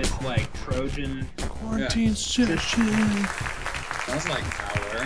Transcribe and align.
this 0.00 0.22
like 0.22 0.50
Trojan. 0.62 1.28
Quarantine 1.36 2.14
session. 2.14 2.86
Sounds 4.06 4.28
like 4.28 4.42
power. 4.44 5.04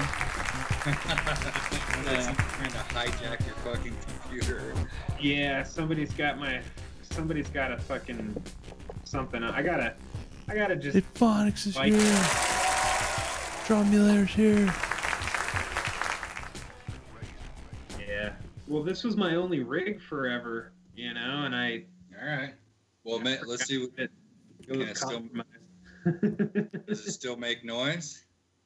trying 0.85 2.71
to 2.71 2.79
hijack 2.95 3.45
your 3.45 3.55
fucking 3.57 3.97
computer. 4.07 4.73
Yeah, 5.21 5.63
somebody's 5.65 6.13
got 6.13 6.39
my. 6.39 6.61
Somebody's 7.03 7.49
got 7.49 7.73
a 7.73 7.79
fucking 7.79 8.41
something. 9.05 9.43
I 9.43 9.63
gotta. 9.63 9.95
I 10.49 10.55
gotta 10.55 10.77
just. 10.77 10.95
Hey, 10.95 11.03
Phonics 11.15 11.67
is 11.67 11.77
Like- 11.77 11.93
here. 11.93 12.25
Drumulator's 13.67 14.31
here. 14.31 14.73
Yeah. 17.99 18.33
Well, 18.69 18.83
this 18.85 19.03
was 19.03 19.17
my 19.17 19.35
only 19.35 19.63
rig 19.63 20.01
forever, 20.03 20.73
you 20.95 21.15
know, 21.15 21.45
and 21.45 21.55
I. 21.57 21.85
All 22.21 22.29
right. 22.29 22.55
Well, 23.05 23.19
ma- 23.19 23.37
let's 23.47 23.67
see. 23.67 23.83
It, 23.85 23.91
it 23.99 24.11
Can 24.67 24.83
it 24.83 24.97
still- 24.97 25.23
Does 26.87 27.07
it 27.07 27.13
still 27.13 27.37
make 27.37 27.65
noise? 27.65 28.25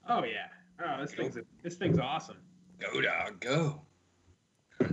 oh 0.08 0.24
yeah. 0.24 0.46
Oh, 0.84 1.00
this 1.02 1.12
thing's 1.14 1.36
this 1.62 1.76
thing's 1.76 1.98
awesome. 1.98 2.36
Go 2.80 3.00
dog, 3.00 3.40
go. 3.40 3.80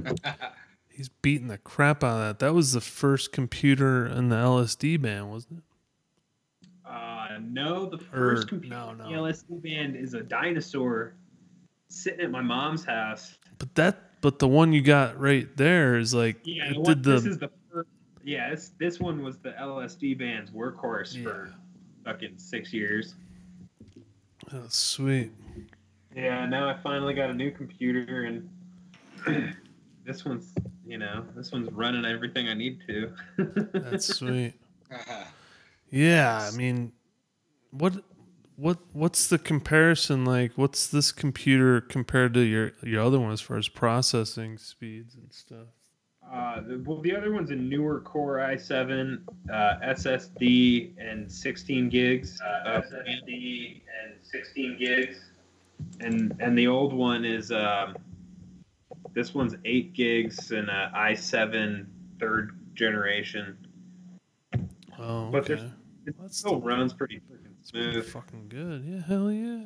He's 0.89 1.09
beating 1.09 1.47
the 1.47 1.57
crap 1.57 2.03
out 2.03 2.17
of 2.21 2.39
that. 2.39 2.39
That 2.45 2.53
was 2.53 2.71
the 2.71 2.81
first 2.81 3.31
computer 3.31 4.05
in 4.07 4.29
the 4.29 4.35
LSD 4.37 5.01
band, 5.01 5.29
wasn't 5.29 5.59
it? 5.59 6.67
Uh, 6.89 7.37
no, 7.41 7.85
the 7.89 7.97
Or- 7.97 8.35
first 8.35 8.47
computer 8.47 8.75
no, 8.75 8.89
in 8.91 8.97
the 8.97 9.03
LSD 9.05 9.61
band 9.61 9.95
is 9.95 10.13
a 10.13 10.21
dinosaur 10.21 11.15
sitting 11.89 12.21
at 12.21 12.31
my 12.31 12.41
mom's 12.41 12.85
house. 12.85 13.37
But 13.59 13.75
that, 13.75 14.21
but 14.21 14.39
the 14.39 14.47
one 14.47 14.71
you 14.73 14.81
got 14.81 15.19
right 15.19 15.47
there 15.57 15.97
is 15.97 16.13
like 16.13 16.37
Yeah, 16.45 16.69
it 16.69 16.73
the 16.75 16.79
one, 16.79 16.85
did 16.85 17.03
this 17.03 17.23
the 17.23 17.29
is 17.29 17.37
the 17.39 17.47
first. 17.49 17.59
Yeah, 18.26 18.49
this 18.49 18.71
this 18.79 18.99
one 18.99 19.23
was 19.23 19.37
the 19.37 19.51
LSD 19.51 20.18
band's 20.18 20.49
workhorse 20.49 21.21
for 21.23 21.54
fucking 22.04 22.34
six 22.37 22.73
years. 22.73 23.13
oh, 24.51 24.63
sweet. 24.68 25.31
Yeah, 26.15 26.48
now 26.48 26.68
I 26.68 26.76
finally 26.81 27.13
got 27.13 27.29
a 27.29 27.34
new 27.34 27.51
computer 27.51 28.23
and 28.23 28.49
this 30.05 30.26
one's, 30.26 30.53
you 30.87 30.98
know, 30.98 31.23
this 31.35 31.51
one's 31.51 31.71
running 31.71 32.03
everything 32.03 32.48
I 32.48 32.55
need 32.55 32.79
to. 32.87 33.13
That's 33.73 34.15
sweet. 34.15 34.53
Uh-huh. 34.91 35.23
Yeah, 35.91 36.49
I 36.51 36.55
mean, 36.55 36.93
what, 37.70 37.93
what, 38.55 38.79
what's 38.93 39.27
the 39.27 39.37
comparison 39.37 40.26
like? 40.26 40.53
What's 40.55 40.87
this 40.87 41.12
computer 41.12 41.79
compared 41.79 42.34
to 42.34 42.40
your 42.40 42.71
your 42.81 43.03
other 43.03 43.20
one 43.20 43.31
as 43.31 43.41
far 43.41 43.57
as 43.57 43.68
processing 43.68 44.57
speeds 44.57 45.13
and 45.13 45.31
stuff? 45.31 45.68
Uh, 46.31 46.62
the, 46.62 46.84
well, 46.85 46.99
the 47.01 47.15
other 47.15 47.31
one's 47.31 47.51
a 47.51 47.55
newer 47.55 47.99
Core 48.01 48.37
i7 48.37 49.20
uh, 49.51 49.54
SSD 49.84 50.91
and 50.98 51.31
16 51.31 51.90
gigs. 51.90 52.41
Uh, 52.41 52.81
SSD 52.81 53.81
and 54.04 54.13
16 54.21 54.77
gigs. 54.77 55.18
And 55.99 56.35
and 56.40 56.57
the 56.57 56.68
old 56.68 56.93
one 56.93 57.26
is 57.26 57.51
um, 57.51 57.96
this 59.13 59.34
one's 59.34 59.55
eight 59.65 59.93
gigs 59.93 60.51
and 60.51 60.70
a 60.70 60.91
i7 60.96 61.85
third 62.20 62.57
generation. 62.73 63.57
Oh, 64.97 65.29
But 65.31 65.44
okay. 65.44 65.56
there's 65.56 65.72
it 66.07 66.16
That's 66.19 66.38
still 66.38 66.59
the- 66.59 66.66
runs 66.66 66.94
pretty 66.94 67.18
freaking 67.18 67.51
It's 67.59 67.72
pretty 67.72 67.91
smooth. 67.91 68.06
fucking 68.07 68.47
good. 68.50 68.84
Yeah, 68.85 69.01
hell 69.06 69.31
yeah. 69.31 69.66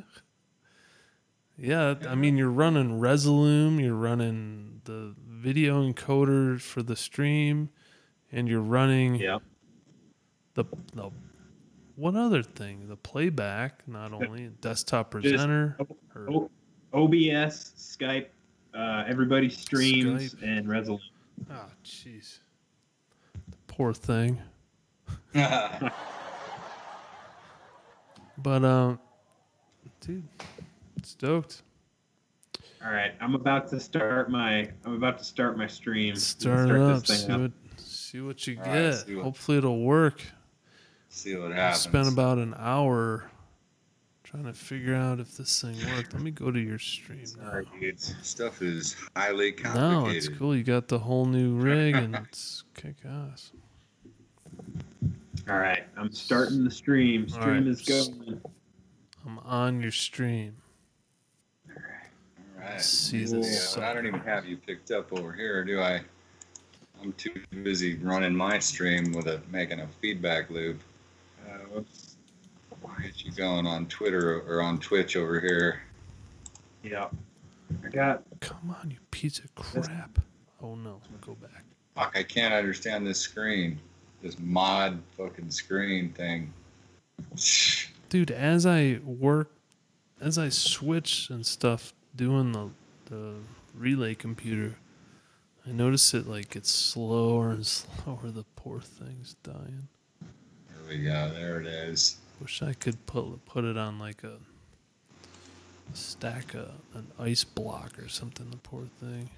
Yeah, 1.58 1.96
I 2.08 2.16
mean, 2.16 2.38
you're 2.38 2.50
running 2.50 3.00
Resolume, 3.00 3.82
you're 3.84 3.94
running 3.94 4.82
the 4.86 5.14
video 5.40 5.82
encoder 5.90 6.60
for 6.62 6.84
the 6.84 6.96
stream, 6.96 7.70
and 8.32 8.48
you're 8.48 8.62
running 8.62 9.16
Yeah. 9.16 9.40
the 10.54 10.66
the 10.94 11.10
what 11.96 12.16
other 12.16 12.42
thing? 12.44 12.88
The 12.88 12.96
playback, 12.96 13.86
not 13.88 14.14
only 14.14 14.48
desktop 14.62 15.12
presenter. 15.12 15.78
or 16.16 16.50
OBS, 16.94 17.74
Skype, 17.78 18.28
uh, 18.74 19.04
everybody 19.08 19.50
streams, 19.50 20.34
Skype. 20.34 20.44
and 20.58 20.68
Resolume. 20.68 21.00
Oh, 21.52 21.66
jeez. 21.84 22.40
The 23.34 23.58
poor 23.68 23.94
thing. 23.94 24.40
But 28.42 28.64
um, 28.64 29.00
dude, 30.00 30.24
stoked. 31.04 31.64
All 32.84 32.92
right, 32.92 33.12
I'm 33.20 33.36
about 33.36 33.68
to 33.70 33.80
start 33.80 34.32
my. 34.32 34.70
I'm 34.86 34.94
about 34.94 35.18
to 35.18 35.24
start 35.24 35.58
my 35.58 35.68
stream. 35.68 36.16
Start 36.16 36.70
it 36.70 36.78
up. 36.78 37.04
this 37.04 37.20
See 37.22 37.28
thing 37.28 37.42
what 37.42 37.52
see 37.78 38.22
what 38.22 38.48
you 38.48 38.58
All 38.60 38.64
get. 38.66 38.74
right, 39.08 39.16
what- 39.16 39.24
Hopefully 39.24 39.58
it'll 39.58 39.82
work. 39.84 40.22
See 41.10 41.36
what 41.36 41.52
happens. 41.52 41.58
I 41.60 41.62
happens. 41.62 41.82
spent 41.82 42.08
about 42.08 42.38
an 42.38 42.54
hour 42.58 43.30
trying 44.24 44.46
to 44.46 44.54
figure 44.54 44.94
out 44.96 45.20
if 45.20 45.36
this 45.36 45.60
thing 45.62 45.76
worked. 45.96 46.14
Let 46.14 46.22
me 46.22 46.32
go 46.32 46.52
to 46.52 46.60
your 46.60 46.80
stream 46.80 47.26
now. 47.38 47.50
Sorry, 47.50 47.66
dudes. 47.80 48.16
Stuff 48.22 48.62
is 48.62 48.96
highly 49.16 49.52
complicated. 49.52 49.92
No, 50.04 50.08
it's 50.10 50.30
cool. 50.30 50.56
You 50.56 50.64
got 50.64 50.88
the 50.88 51.00
whole 51.00 51.26
new 51.26 51.56
rig 51.56 51.96
and 51.96 52.16
it's 52.30 52.64
kick 52.76 52.96
ass. 53.06 53.52
All 55.50 55.58
right, 55.58 55.84
I'm 55.98 56.12
starting 56.12 56.64
the 56.64 56.72
stream. 56.72 57.28
Stream 57.28 57.48
right. 57.48 57.68
is 57.68 57.82
going. 57.82 58.40
I'm 59.26 59.40
on 59.40 59.82
your 59.82 59.92
stream. 59.92 60.56
All 62.70 62.76
right. 62.76 62.84
See 62.84 63.20
Yeah, 63.20 63.38
this. 63.38 63.78
I 63.78 63.94
don't 63.94 64.06
even 64.06 64.20
have 64.22 64.46
you 64.46 64.58
picked 64.58 64.92
up 64.92 65.12
over 65.12 65.34
here, 65.34 65.64
do 65.64 65.82
I? 65.82 66.02
I'm 67.02 67.14
too 67.14 67.32
busy 67.64 67.96
running 67.96 68.36
my 68.36 68.60
stream 68.60 69.12
with 69.14 69.28
a 69.28 69.42
making 69.52 69.80
a 69.80 69.88
feedback 70.02 70.50
loop. 70.50 70.80
Uh, 71.48 71.60
whoops. 71.74 72.18
Why 72.82 72.92
aren't 73.00 73.26
you 73.26 73.32
going 73.32 73.66
on 73.66 73.88
Twitter 73.88 74.42
or 74.48 74.62
on 74.62 74.80
Twitch 74.80 75.16
over 75.16 75.40
here? 75.40 75.82
Yeah, 76.84 77.08
I 77.84 77.90
got. 77.90 78.24
Come 78.42 78.76
on, 78.80 78.92
you 78.92 78.98
piece 79.12 79.40
of 79.40 79.54
crap. 79.56 80.20
Oh 80.62 80.76
no, 80.76 81.02
let's 81.12 81.26
go 81.26 81.36
back. 81.36 81.64
Fuck, 81.96 82.14
I 82.16 82.24
can't 82.24 82.54
understand 82.54 83.08
this 83.08 83.20
screen. 83.20 83.80
This 84.22 84.38
mod 84.40 85.02
fucking 85.18 85.50
screen 85.50 86.12
thing. 86.12 86.54
Dude, 88.10 88.32
as 88.32 88.66
I 88.66 89.00
work, 89.04 89.52
as 90.22 90.38
I 90.38 90.50
switch 90.50 91.30
and 91.30 91.46
stuff, 91.46 91.94
doing 92.20 92.52
the 92.52 92.70
the 93.06 93.34
relay 93.74 94.14
computer, 94.14 94.76
I 95.66 95.72
notice 95.72 96.14
it 96.14 96.28
like 96.28 96.50
gets 96.50 96.70
slower 96.70 97.52
and 97.52 97.66
slower. 97.66 98.20
The 98.26 98.44
poor 98.58 98.82
thing's 98.82 99.36
dying. 99.42 99.88
There 100.20 100.90
we 100.90 101.04
go. 101.04 101.32
There 101.34 101.62
it 101.62 101.68
is. 101.68 102.18
Wish 102.42 102.62
I 102.62 102.74
could 102.74 103.06
put 103.06 103.46
put 103.46 103.64
it 103.64 103.78
on 103.78 104.00
like 104.00 104.26
a, 104.26 104.34
a 104.34 105.96
stack 105.96 106.54
of 106.56 106.72
an 106.94 107.08
ice 107.18 107.46
block 107.46 107.98
or 107.98 108.10
something. 108.10 108.50
The 108.52 108.58
poor 108.58 108.88
thing. 109.00 109.30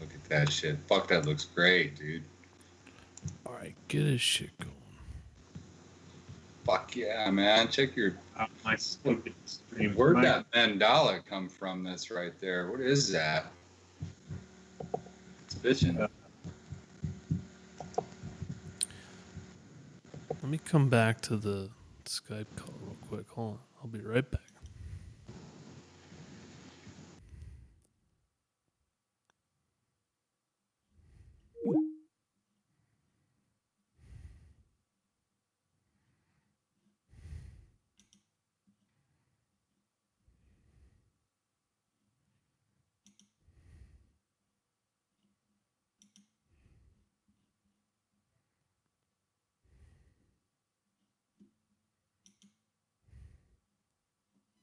Look 0.00 0.14
at 0.14 0.24
that 0.30 0.52
shit. 0.52 0.78
Fuck, 0.86 1.08
that 1.08 1.26
looks 1.26 1.46
great, 1.46 1.96
dude. 1.96 2.22
All 3.44 3.54
right, 3.54 3.74
get 3.88 4.04
his 4.04 4.20
shit 4.20 4.56
going. 4.60 4.79
Fuck 6.70 6.94
yeah, 6.94 7.28
man. 7.32 7.66
Check 7.68 7.96
your. 7.96 8.12
Uh, 8.38 8.46
my 8.64 8.76
stupid 8.76 9.34
stream. 9.44 9.92
Where'd 9.96 10.14
My- 10.18 10.22
that 10.22 10.50
mandala 10.52 11.26
come 11.26 11.48
from? 11.48 11.82
That's 11.82 12.12
right 12.12 12.32
there. 12.40 12.70
What 12.70 12.80
is 12.80 13.10
that? 13.10 13.46
It's 15.46 15.56
bitching. 15.56 15.98
Let 20.28 20.44
me 20.44 20.60
come 20.64 20.88
back 20.88 21.20
to 21.22 21.36
the 21.36 21.70
Skype 22.04 22.46
call 22.54 22.72
real 22.84 22.96
quick. 23.08 23.28
Hold 23.30 23.54
on, 23.54 23.58
I'll 23.82 23.88
be 23.88 23.98
right 23.98 24.30
back. 24.30 24.40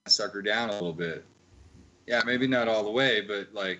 Sucker 0.07 0.41
down 0.41 0.69
a 0.69 0.73
little 0.73 0.93
bit. 0.93 1.23
Yeah, 2.07 2.21
maybe 2.25 2.47
not 2.47 2.67
all 2.67 2.83
the 2.83 2.91
way, 2.91 3.21
but 3.21 3.53
like 3.53 3.79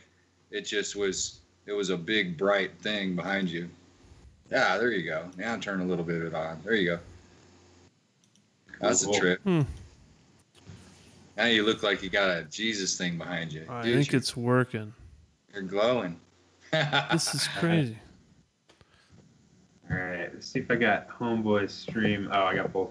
it 0.51 0.61
just 0.61 0.95
was 0.95 1.39
it 1.65 1.73
was 1.73 1.89
a 1.89 1.97
big 1.97 2.37
bright 2.37 2.71
thing 2.81 3.15
behind 3.15 3.49
you. 3.49 3.69
Yeah, 4.51 4.77
there 4.77 4.91
you 4.91 5.09
go. 5.09 5.29
Now 5.37 5.57
turn 5.57 5.81
a 5.81 5.85
little 5.85 6.05
bit 6.05 6.21
of 6.21 6.27
it 6.27 6.33
on. 6.33 6.59
There 6.63 6.75
you 6.75 6.87
go. 6.91 6.99
That's 8.79 9.03
a 9.03 9.07
Cool. 9.07 9.15
trip. 9.19 9.41
Hmm. 9.43 9.61
Now 11.35 11.45
you 11.45 11.63
look 11.63 11.83
like 11.83 12.01
you 12.01 12.09
got 12.09 12.29
a 12.29 12.43
Jesus 12.43 12.97
thing 12.97 13.17
behind 13.17 13.51
you. 13.51 13.65
I 13.69 13.83
Dude, 13.83 13.95
think 13.97 14.11
you're, 14.11 14.19
it's 14.19 14.35
working. 14.37 14.93
you're 15.53 15.63
glowing. 15.63 16.19
This 17.11 17.33
is 17.33 17.47
crazy. 17.59 17.97
All 19.89 19.97
right, 19.97 20.29
let's 20.33 20.47
see 20.47 20.59
if 20.59 20.69
I 20.69 20.75
got 20.75 21.07
Homeboy's 21.09 21.71
stream. 21.73 22.29
Oh, 22.31 22.43
I 22.43 22.55
got 22.55 22.73
both 22.73 22.89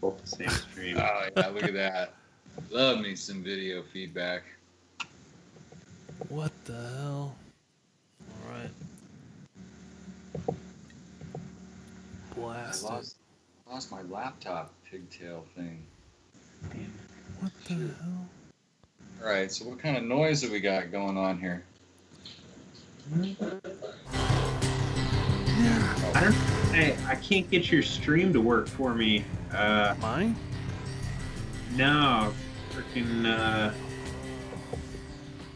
both 0.00 0.20
the 0.22 0.26
same 0.28 0.48
stream. 0.50 0.96
Oh 0.98 1.28
yeah, 1.36 1.48
look 1.48 1.64
at 1.64 1.74
that. 1.74 2.14
Love 2.70 3.00
me 3.00 3.14
some 3.14 3.42
video 3.42 3.82
feedback. 3.82 4.42
What 6.28 6.52
the 6.66 6.74
hell? 6.74 7.34
All 8.20 8.52
right. 8.52 8.70
I 12.30 12.34
Blast 12.34 12.82
it. 12.82 12.86
lost, 12.86 13.16
lost 13.70 13.90
my 13.90 14.02
laptop 14.02 14.72
pigtail 14.90 15.44
thing. 15.56 15.82
What 17.40 17.52
the 17.66 17.74
hell? 17.74 18.28
All 19.22 19.28
right, 19.28 19.50
so 19.50 19.66
what 19.66 19.78
kind 19.78 19.96
of 19.96 20.02
noise 20.04 20.42
have 20.42 20.50
we 20.50 20.60
got 20.60 20.92
going 20.92 21.16
on 21.16 21.38
here? 21.40 21.64
I 23.14 23.34
don't. 26.20 26.32
Hey, 26.74 26.96
I 27.06 27.14
can't 27.16 27.50
get 27.50 27.72
your 27.72 27.82
stream 27.82 28.32
to 28.34 28.40
work 28.40 28.68
for 28.68 28.94
me. 28.94 29.24
Uh, 29.52 29.94
Mine? 30.00 30.36
no, 31.74 32.32
freaking 32.82 33.26
uh, 33.26 33.72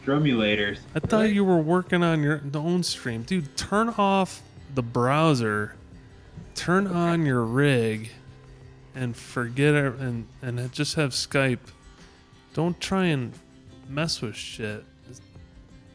drumulators. 0.03 0.79
I 0.95 0.99
thought 0.99 1.21
Really? 1.21 1.33
you 1.33 1.43
were 1.45 1.61
working 1.61 2.03
on 2.03 2.21
your 2.23 2.41
own 2.53 2.83
stream. 2.83 3.23
Dude, 3.23 3.55
turn 3.55 3.89
off 3.97 4.41
the 4.75 4.83
browser, 4.83 5.75
turn 6.55 6.87
on 6.87 7.25
your 7.25 7.43
rig, 7.43 8.11
and 8.95 9.15
forget 9.15 9.73
it, 9.73 9.93
and, 9.95 10.27
and 10.41 10.71
just 10.73 10.95
have 10.95 11.11
Skype. 11.11 11.59
Don't 12.53 12.79
try 12.79 13.05
and 13.05 13.33
mess 13.89 14.21
with 14.21 14.35
shit. 14.35 14.83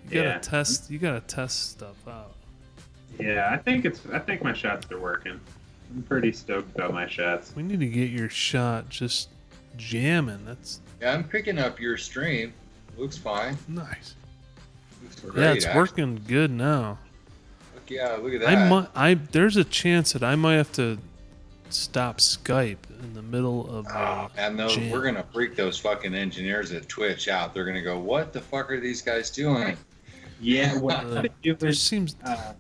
You 0.09 0.15
gotta 0.23 0.29
Yeah. 0.31 0.39
test. 0.39 0.91
You 0.91 0.99
gotta 0.99 1.21
test 1.21 1.71
stuff 1.73 2.09
out. 2.09 2.35
Yeah, 3.21 3.51
I 3.53 3.59
think 3.59 3.85
it's. 3.85 4.01
I 4.13 4.19
think 4.19 4.43
my 4.43 4.53
shots 4.55 4.91
are 4.91 4.99
working. 4.99 5.39
I'm 5.95 6.03
pretty 6.05 6.33
stoked 6.33 6.75
about 6.75 6.93
my 6.95 7.07
shots. 7.07 7.53
We 7.55 7.63
need 7.63 7.81
to 7.81 7.87
get 7.89 8.11
your 8.11 8.29
shot 8.31 8.89
just 8.89 9.29
jamming. 9.77 10.45
That's 10.47 10.81
Yeah, 11.01 11.15
I'm 11.15 11.25
picking 11.25 11.59
up 11.59 11.79
your 11.81 11.97
stream. 11.97 12.53
Looks 12.97 13.17
fine. 13.17 13.57
nice. 13.69 14.15
Looks 15.03 15.21
great, 15.21 15.37
yeah, 15.43 15.53
it's 15.53 15.65
actually. 15.65 15.79
working 15.81 16.21
good 16.27 16.51
now. 16.51 16.99
Look, 17.75 17.89
yeah, 17.91 18.17
look 18.21 18.33
at 18.35 18.41
that. 18.41 18.49
I 18.49 18.69
might. 18.69 18.89
I 18.95 19.15
there's 19.15 19.57
a 19.57 19.65
chance 19.65 20.13
that 20.13 20.25
I 20.25 20.35
might 20.35 20.55
have 20.55 20.73
to 20.73 20.99
stop 21.71 22.19
Skype 22.19 22.79
in 23.03 23.15
the 23.15 23.23
middle 23.23 23.69
of. 23.73 23.87
Oh, 23.89 23.91
Uh, 23.95 24.29
and 24.37 24.59
those, 24.59 24.75
jam. 24.75 24.91
we're 24.91 25.03
gonna 25.03 25.25
freak 25.33 25.55
those 25.55 25.79
fucking 25.79 26.15
engineers 26.15 26.73
at 26.73 26.89
Twitch 26.89 27.29
out. 27.29 27.55
They're 27.55 27.65
gonna 27.67 27.83
go, 27.83 27.99
"What 27.99 28.33
the 28.33 28.41
fuck 28.41 28.71
are 28.73 28.81
these 28.81 29.01
guys 29.03 29.31
doing?" 29.31 29.77
Yeah, 30.41 30.77
what 30.81 30.97
Uh, 31.05 31.15
I've 31.17 31.23
been 31.23 31.33
doing. 31.43 31.57
there 31.59 31.73
seems. 31.73 32.17
Uh, 32.25 32.55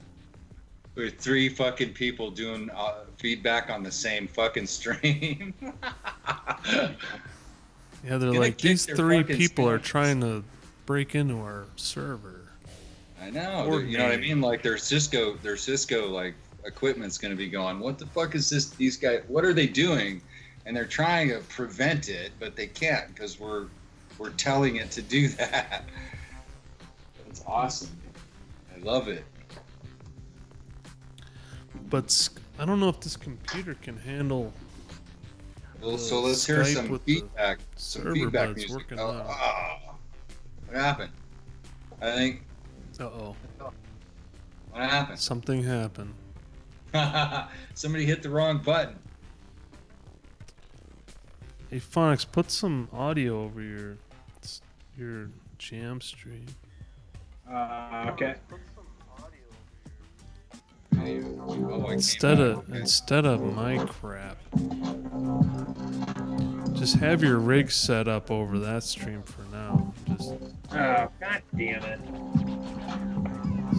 With 0.94 1.18
three 1.18 1.48
fucking 1.48 1.92
people 1.94 2.30
doing 2.30 2.70
uh, 2.74 3.04
feedback 3.18 3.70
on 3.70 3.82
the 3.84 3.90
same 3.92 4.26
fucking 4.28 4.66
stream. 4.66 5.54
Yeah, 8.04 8.18
they're 8.18 8.28
Gonna 8.28 8.38
like 8.40 8.58
kick 8.58 8.70
these 8.70 8.86
their 8.86 8.96
three 8.96 9.22
fucking 9.22 9.36
people 9.36 9.68
are 9.68 9.78
trying 9.78 10.20
to 10.20 10.44
break 10.86 11.14
into 11.14 11.38
our 11.38 11.64
server. 11.76 12.42
I 13.20 13.30
know. 13.30 13.68
they're- 13.70 13.80
You 13.82 13.98
know 13.98 14.04
what 14.04 14.12
I 14.14 14.18
mean? 14.18 14.40
Like 14.40 14.62
their 14.62 14.78
Cisco, 14.78 15.36
their 15.42 15.56
Cisco 15.56 16.08
like 16.08 16.34
equipment's 16.64 17.18
gonna 17.18 17.34
be 17.34 17.48
going. 17.48 17.80
What 17.80 17.98
the 17.98 18.06
fuck 18.06 18.34
is 18.34 18.48
this? 18.50 18.70
These 18.70 18.96
guys, 18.96 19.22
what 19.28 19.44
are 19.44 19.52
they 19.52 19.66
doing? 19.66 20.20
And 20.66 20.76
they're 20.76 20.84
trying 20.86 21.28
to 21.30 21.38
prevent 21.48 22.08
it, 22.08 22.32
but 22.38 22.54
they 22.54 22.66
can't 22.66 23.08
because 23.14 23.40
we're 23.40 23.66
we're 24.18 24.30
telling 24.30 24.76
it 24.76 24.90
to 24.92 25.02
do 25.02 25.28
that. 25.38 25.84
It's 27.28 27.42
awesome. 27.46 27.90
I 28.74 28.78
love 28.84 29.08
it. 29.08 29.24
But 31.90 32.04
s- 32.06 32.30
I 32.58 32.64
don't 32.64 32.80
know 32.80 32.88
if 32.88 33.00
this 33.00 33.16
computer 33.16 33.74
can 33.82 33.96
handle. 33.96 34.52
Well, 35.80 35.98
so 35.98 36.20
let's 36.20 36.44
hear 36.46 36.64
some 36.64 36.98
feedback. 37.00 37.60
Some 37.76 38.12
feedback 38.12 38.54
music. 38.56 38.70
working 38.76 38.98
Oh, 38.98 39.24
oh. 39.28 39.94
What 40.66 40.76
happened? 40.76 41.12
I 42.00 42.12
think. 42.12 42.42
Uh 43.00 43.04
oh, 43.04 43.36
What 44.70 44.90
happened? 44.90 45.18
something 45.18 45.62
happened. 45.62 46.14
Somebody 47.74 48.06
hit 48.06 48.22
the 48.22 48.30
wrong 48.30 48.58
button. 48.58 48.98
Hey, 51.70 51.78
Phonics, 51.80 52.26
put 52.30 52.50
some 52.50 52.88
audio 52.92 53.42
over 53.44 53.60
your 53.62 53.96
your 54.96 55.28
jam 55.58 56.00
stream. 56.00 56.46
uh, 57.48 58.06
okay. 58.12 58.34
Instead 61.04 62.40
of 62.40 62.68
instead 62.74 63.24
of 63.24 63.40
my 63.54 63.78
crap, 63.86 64.38
just 66.74 66.96
have 66.96 67.22
your 67.22 67.38
rig 67.38 67.70
set 67.70 68.08
up 68.08 68.30
over 68.30 68.58
that 68.58 68.82
stream 68.82 69.22
for 69.22 69.42
now. 69.52 69.92
Just 70.06 70.32
Oh, 70.72 71.08
god 71.20 71.42
damn 71.56 71.82
it. 71.84 72.00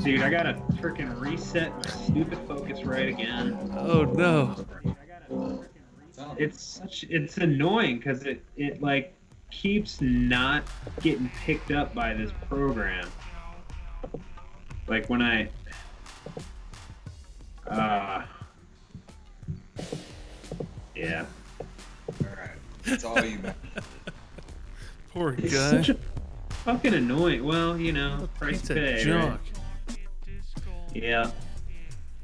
Dude, 0.04 0.22
I 0.22 0.30
gotta 0.30 0.54
freaking 0.76 1.20
reset 1.20 1.72
my 1.76 1.90
stupid 1.90 2.40
Focusrite 2.48 3.10
again. 3.10 3.58
oh 3.78 4.04
no. 4.06 4.56
Dude, 4.56 4.96
I 5.02 5.06
gotta 5.06 5.34
frickin' 5.34 5.84
reset- 5.98 6.40
It's 6.40 6.62
such 6.64 7.04
it's 7.10 7.38
annoying 7.38 7.98
because 7.98 8.24
it 8.24 8.44
it 8.58 8.82
like 8.82 9.14
keeps 9.52 10.00
not 10.02 10.64
getting 11.02 11.30
picked 11.46 11.72
up 11.72 11.94
by 11.94 12.14
this 12.14 12.32
program. 12.48 13.08
Like 14.88 15.08
when 15.10 15.22
I 15.22 15.50
uh 17.70 18.24
yeah. 20.96 21.26
All 22.08 22.28
right. 22.38 22.50
That's 22.84 23.04
all 23.04 23.24
you. 23.24 23.40
Poor 25.14 25.36
It's 25.38 25.54
guy. 25.54 25.70
such 25.82 25.90
a 25.90 25.98
fucking 26.50 26.94
annoying. 26.94 27.44
Well, 27.44 27.78
you 27.78 27.92
know, 27.94 28.28
price 28.38 28.62
to 28.64 28.74
pay. 28.74 29.04
junk. 29.04 29.40
Right? 29.88 29.98
Yeah. 30.94 31.32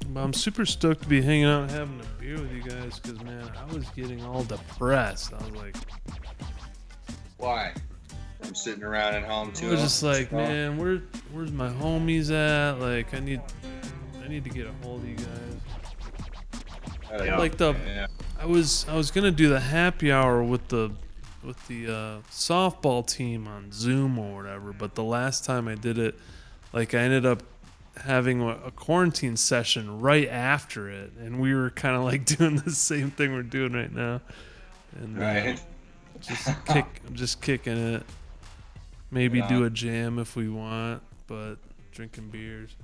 But 0.10 0.22
I'm 0.22 0.34
super 0.34 0.66
stoked 0.66 1.02
to 1.04 1.08
be 1.10 1.22
hanging 1.22 1.46
out 1.46 1.64
and 1.64 1.72
having 1.72 2.02
a 2.02 2.22
beer 2.22 2.40
with 2.40 2.52
you 2.52 2.62
guys 2.64 3.00
because, 3.00 3.22
man, 3.24 3.50
I 3.58 3.74
was 3.74 3.86
getting 3.90 4.24
all 4.24 4.44
depressed. 4.44 5.34
I 5.34 5.38
was 5.38 5.52
like, 5.56 5.76
Why? 7.38 7.74
I'm 8.44 8.54
sitting 8.54 8.84
around 8.84 9.16
at 9.16 9.24
home 9.24 9.52
too. 9.52 9.68
I 9.68 9.70
too. 9.70 9.72
was 9.76 9.82
just 9.82 10.04
like, 10.04 10.32
Oh, 10.32 10.38
man, 10.38 10.78
where, 10.78 11.02
where's 11.32 11.52
my 11.52 11.70
homies 11.70 12.30
at? 12.32 12.80
Like, 12.80 13.14
I 13.16 13.20
need, 13.20 13.42
I 14.26 14.28
need 14.28 14.44
to 14.46 14.50
get 14.50 14.66
a 14.66 14.72
hold 14.84 15.04
of 15.04 15.08
you 15.10 15.16
guys. 15.16 16.60
uh, 17.12 17.24
Yeah. 17.24 17.38
Like 17.38 17.58
the, 17.58 17.74
yeah. 17.86 18.08
I 18.40 18.46
was, 18.46 18.86
I 18.90 18.96
was 18.96 19.12
gonna 19.12 19.32
do 19.32 19.50
the 19.50 19.60
happy 19.60 20.12
hour 20.12 20.44
with 20.44 20.68
the, 20.70 20.92
with 21.44 21.66
the 21.68 21.86
uh, 21.88 22.20
softball 22.32 23.06
team 23.06 23.48
on 23.48 23.72
Zoom 23.72 24.18
or 24.18 24.42
whatever. 24.42 24.74
But 24.74 24.96
the 24.96 25.04
last 25.04 25.46
time 25.46 25.68
I 25.68 25.76
did 25.76 25.98
it, 26.00 26.16
like, 26.74 26.94
I 26.96 27.00
ended 27.00 27.26
up 27.26 27.44
having 27.98 28.42
a, 28.42 28.48
a 28.66 28.72
quarantine 28.72 29.38
session 29.38 30.02
right 30.02 30.28
after 30.28 30.90
it, 30.90 31.14
and 31.20 31.40
we 31.40 31.54
were 31.54 31.70
kind 31.70 31.96
of 31.96 32.04
like 32.04 32.26
doing 32.38 32.56
the 32.58 32.72
same 32.72 33.12
thing 33.12 33.32
we're 33.34 33.44
doing 33.44 33.74
right 33.74 33.94
now. 33.94 34.22
And 35.00 35.22
uh, 35.22 35.56
just 36.20 36.48
kick, 36.66 36.86
just 37.14 37.42
kicking 37.42 37.78
it. 37.96 38.04
Maybe 39.12 39.38
Yeah. 39.38 39.48
do 39.48 39.64
a 39.66 39.70
jam 39.70 40.18
if 40.20 40.36
we 40.36 40.50
want, 40.50 41.04
but 41.28 41.56
drinking 41.92 42.30
beers. 42.30 42.76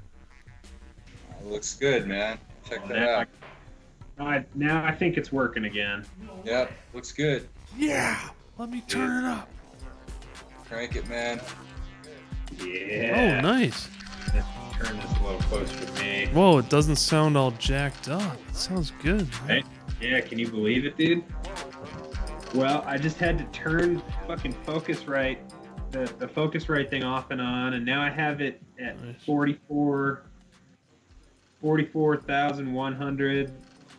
Looks 1.45 1.75
good, 1.75 2.07
man. 2.07 2.37
Check 2.67 2.87
that 2.87 2.95
Now 2.99 3.09
out. 3.21 3.27
I, 4.19 4.23
I- 4.37 4.45
now 4.55 4.83
I 4.85 4.91
think 4.91 5.17
it's 5.17 5.31
working 5.31 5.65
again. 5.65 6.05
Yep, 6.45 6.71
looks 6.93 7.11
good. 7.11 7.47
Yeah, 7.77 8.19
let 8.57 8.69
me 8.69 8.81
turn 8.87 9.23
it 9.23 9.27
up. 9.27 9.49
Crank 10.67 10.95
it, 10.95 11.07
man. 11.07 11.41
Yeah. 12.63 13.39
Oh, 13.39 13.41
nice. 13.41 13.89
Let's 14.33 14.47
turn 14.73 14.97
this 14.97 15.17
a 15.19 15.23
little 15.23 15.39
closer 15.41 15.85
to 15.85 16.01
me. 16.03 16.27
Whoa, 16.33 16.59
it 16.59 16.69
doesn't 16.69 16.95
sound 16.97 17.35
all 17.37 17.51
jacked 17.51 18.09
up. 18.09 18.37
It 18.49 18.55
sounds 18.55 18.91
good. 19.01 19.27
man. 19.47 19.47
Hey. 19.47 19.63
Yeah, 20.01 20.19
can 20.21 20.39
you 20.39 20.49
believe 20.49 20.85
it, 20.85 20.97
dude? 20.97 21.23
Well, 22.55 22.83
I 22.87 22.97
just 22.97 23.17
had 23.17 23.37
to 23.37 23.43
turn 23.57 24.01
fucking 24.27 24.53
Focusrite, 24.65 25.37
the, 25.91 26.11
the 26.17 26.27
Focusrite 26.27 26.89
thing 26.89 27.03
off 27.03 27.31
and 27.31 27.39
on, 27.39 27.73
and 27.73 27.85
now 27.85 28.01
I 28.01 28.09
have 28.09 28.41
it 28.41 28.61
at 28.79 28.99
Nice. 29.03 29.15
44, 29.25 30.23
44,100 31.61 33.53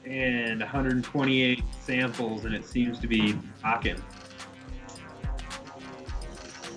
and 0.05 0.61
128 0.61 1.63
samples, 1.81 2.45
and 2.45 2.55
it 2.55 2.67
seems 2.67 2.99
to 2.99 3.07
be 3.07 3.39
rocking. 3.63 4.03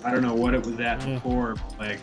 I 0.04 0.12
don't 0.12 0.22
know 0.22 0.34
what 0.34 0.54
it 0.54 0.64
was 0.64 0.78
at 0.78 1.04
before. 1.04 1.56
Like 1.78 1.98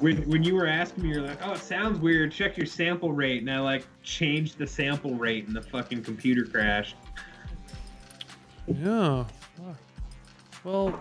when 0.00 0.28
when 0.28 0.44
you 0.44 0.54
were 0.54 0.66
asking 0.66 1.04
me, 1.04 1.10
you're 1.10 1.22
like, 1.22 1.38
"Oh, 1.42 1.52
it 1.52 1.58
sounds 1.58 1.98
weird. 1.98 2.30
Check 2.30 2.56
your 2.56 2.66
sample 2.66 3.12
rate," 3.12 3.40
and 3.40 3.50
I 3.50 3.58
like 3.58 3.84
changed 4.04 4.58
the 4.58 4.66
sample 4.66 5.14
rate, 5.14 5.46
and 5.48 5.56
the 5.56 5.62
fucking 5.62 6.04
computer 6.04 6.44
crashed. 6.44 6.94
Yeah. 8.68 9.24
Well, 10.62 11.00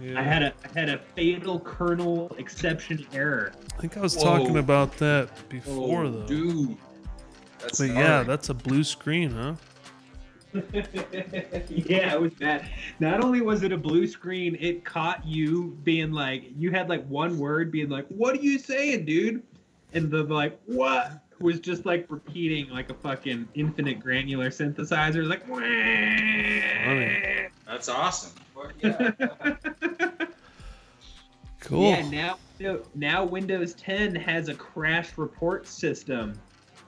yeah. 0.00 0.18
I 0.18 0.22
had 0.22 0.42
a 0.42 0.52
I 0.64 0.78
had 0.78 0.88
a 0.88 0.98
fatal 1.14 1.60
kernel 1.60 2.34
exception 2.38 3.06
error. 3.12 3.52
I 3.76 3.80
think 3.80 3.96
I 3.96 4.00
was 4.00 4.16
Whoa. 4.16 4.24
talking 4.24 4.58
about 4.58 4.96
that 4.98 5.28
before, 5.48 6.04
Oh, 6.04 6.10
though. 6.10 6.26
dude. 6.26 6.76
That's 7.60 7.78
But 7.78 7.88
yeah, 7.88 7.94
gnarly. 7.94 8.26
that's 8.26 8.48
a 8.50 8.54
blue 8.54 8.84
screen, 8.84 9.30
huh? 9.30 9.54
yeah, 10.72 12.14
it 12.14 12.20
was 12.20 12.32
bad. 12.34 12.66
Not 12.98 13.22
only 13.22 13.42
was 13.42 13.62
it 13.62 13.72
a 13.72 13.76
blue 13.76 14.06
screen, 14.06 14.56
it 14.58 14.84
caught 14.84 15.26
you 15.26 15.78
being 15.84 16.12
like, 16.12 16.44
you 16.56 16.70
had 16.70 16.88
like 16.88 17.06
one 17.08 17.38
word 17.38 17.70
being 17.70 17.90
like, 17.90 18.06
"What 18.08 18.36
are 18.36 18.40
you 18.40 18.58
saying, 18.58 19.04
dude?" 19.04 19.42
And 19.92 20.10
the 20.10 20.22
like, 20.22 20.58
"What?" 20.66 21.22
was 21.40 21.60
just 21.60 21.84
like 21.84 22.06
repeating 22.08 22.70
like 22.70 22.88
a 22.88 22.94
fucking 22.94 23.46
infinite 23.54 24.00
granular 24.00 24.48
synthesizer, 24.48 25.28
like. 25.28 25.46
Funny. 25.46 27.45
That's 27.66 27.88
awesome. 27.88 28.32
Yeah. 28.82 29.10
Cool. 31.66 31.90
Yeah, 31.90 32.36
now 32.60 32.78
now 32.94 33.24
Windows 33.24 33.74
10 33.74 34.14
has 34.14 34.48
a 34.48 34.54
crash 34.54 35.18
report 35.18 35.66
system. 35.66 36.38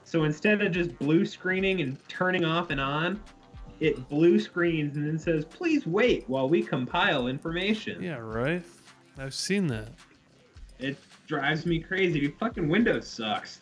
So 0.05 0.23
instead 0.23 0.61
of 0.61 0.71
just 0.71 0.97
blue 0.99 1.25
screening 1.25 1.81
and 1.81 1.97
turning 2.07 2.45
off 2.45 2.69
and 2.69 2.79
on, 2.79 3.21
it 3.81 4.07
blue 4.07 4.39
screens 4.39 4.95
and 4.95 5.05
then 5.05 5.19
says, 5.19 5.43
"Please 5.43 5.85
wait 5.85 6.23
while 6.27 6.47
we 6.47 6.63
compile 6.63 7.27
information." 7.27 8.01
Yeah, 8.01 8.17
right. 8.17 8.63
I've 9.17 9.33
seen 9.33 9.67
that. 9.67 9.89
It 10.79 10.97
drives 11.27 11.65
me 11.65 11.79
crazy. 11.79 12.29
Fucking 12.39 12.69
Windows 12.69 13.07
sucks. 13.07 13.59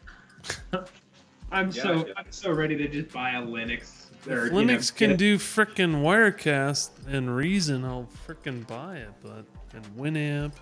I'm 1.51 1.71
Yeah, 1.71 1.81
so 1.81 2.05
yeah. 2.07 2.13
I'm 2.15 2.31
so 2.31 2.51
ready 2.51 2.77
to 2.77 2.87
just 2.87 3.11
buy 3.11 3.31
a 3.31 3.41
Linux. 3.41 4.06
Or, 4.29 4.47
If 4.47 4.53
you 4.53 4.65
know, 4.65 4.73
Linux 4.73 4.93
can 4.93 5.15
do 5.15 5.37
frickin' 5.37 6.01
Wirecast 6.01 6.89
and 7.07 7.35
Reason, 7.35 7.85
I'll 7.85 8.09
frickin' 8.27 8.67
buy 8.67 8.97
it. 8.97 9.11
But 9.21 9.45
and 9.73 9.85
Winamp, 9.97 10.53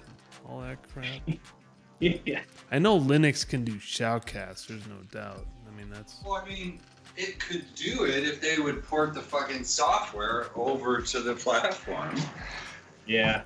all 0.47 0.61
that 0.61 0.77
crap. 0.91 1.07
Yeah. 2.01 2.41
I 2.73 2.77
know 2.77 2.99
Linux 2.99 3.47
can 3.47 3.63
do 3.63 3.75
Shoutcast. 3.75 4.67
There's 4.67 4.85
no 4.85 4.97
doubt. 5.11 5.45
I 5.65 5.75
mean, 5.77 5.89
that's 5.89 6.21
Well, 6.25 6.35
I 6.35 6.45
mean, 6.45 6.81
it 7.15 7.39
could 7.39 7.63
do 7.73 8.03
it 8.03 8.25
if 8.25 8.41
they 8.41 8.59
would 8.59 8.83
port 8.83 9.13
the 9.13 9.21
fucking 9.21 9.63
software 9.63 10.47
over 10.55 11.01
to 11.01 11.21
the 11.21 11.33
platform. 11.33 12.15
Yeah. 13.07 13.43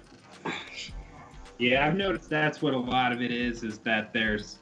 Yeah, 1.59 1.85
I've 1.85 1.95
noticed 1.95 2.27
that's 2.27 2.61
what 2.61 2.73
a 2.73 2.77
lot 2.77 3.11
of 3.11 3.21
it 3.21 3.31
is, 3.31 3.63
is 3.63 3.77
that 3.79 4.13
there's 4.13 4.57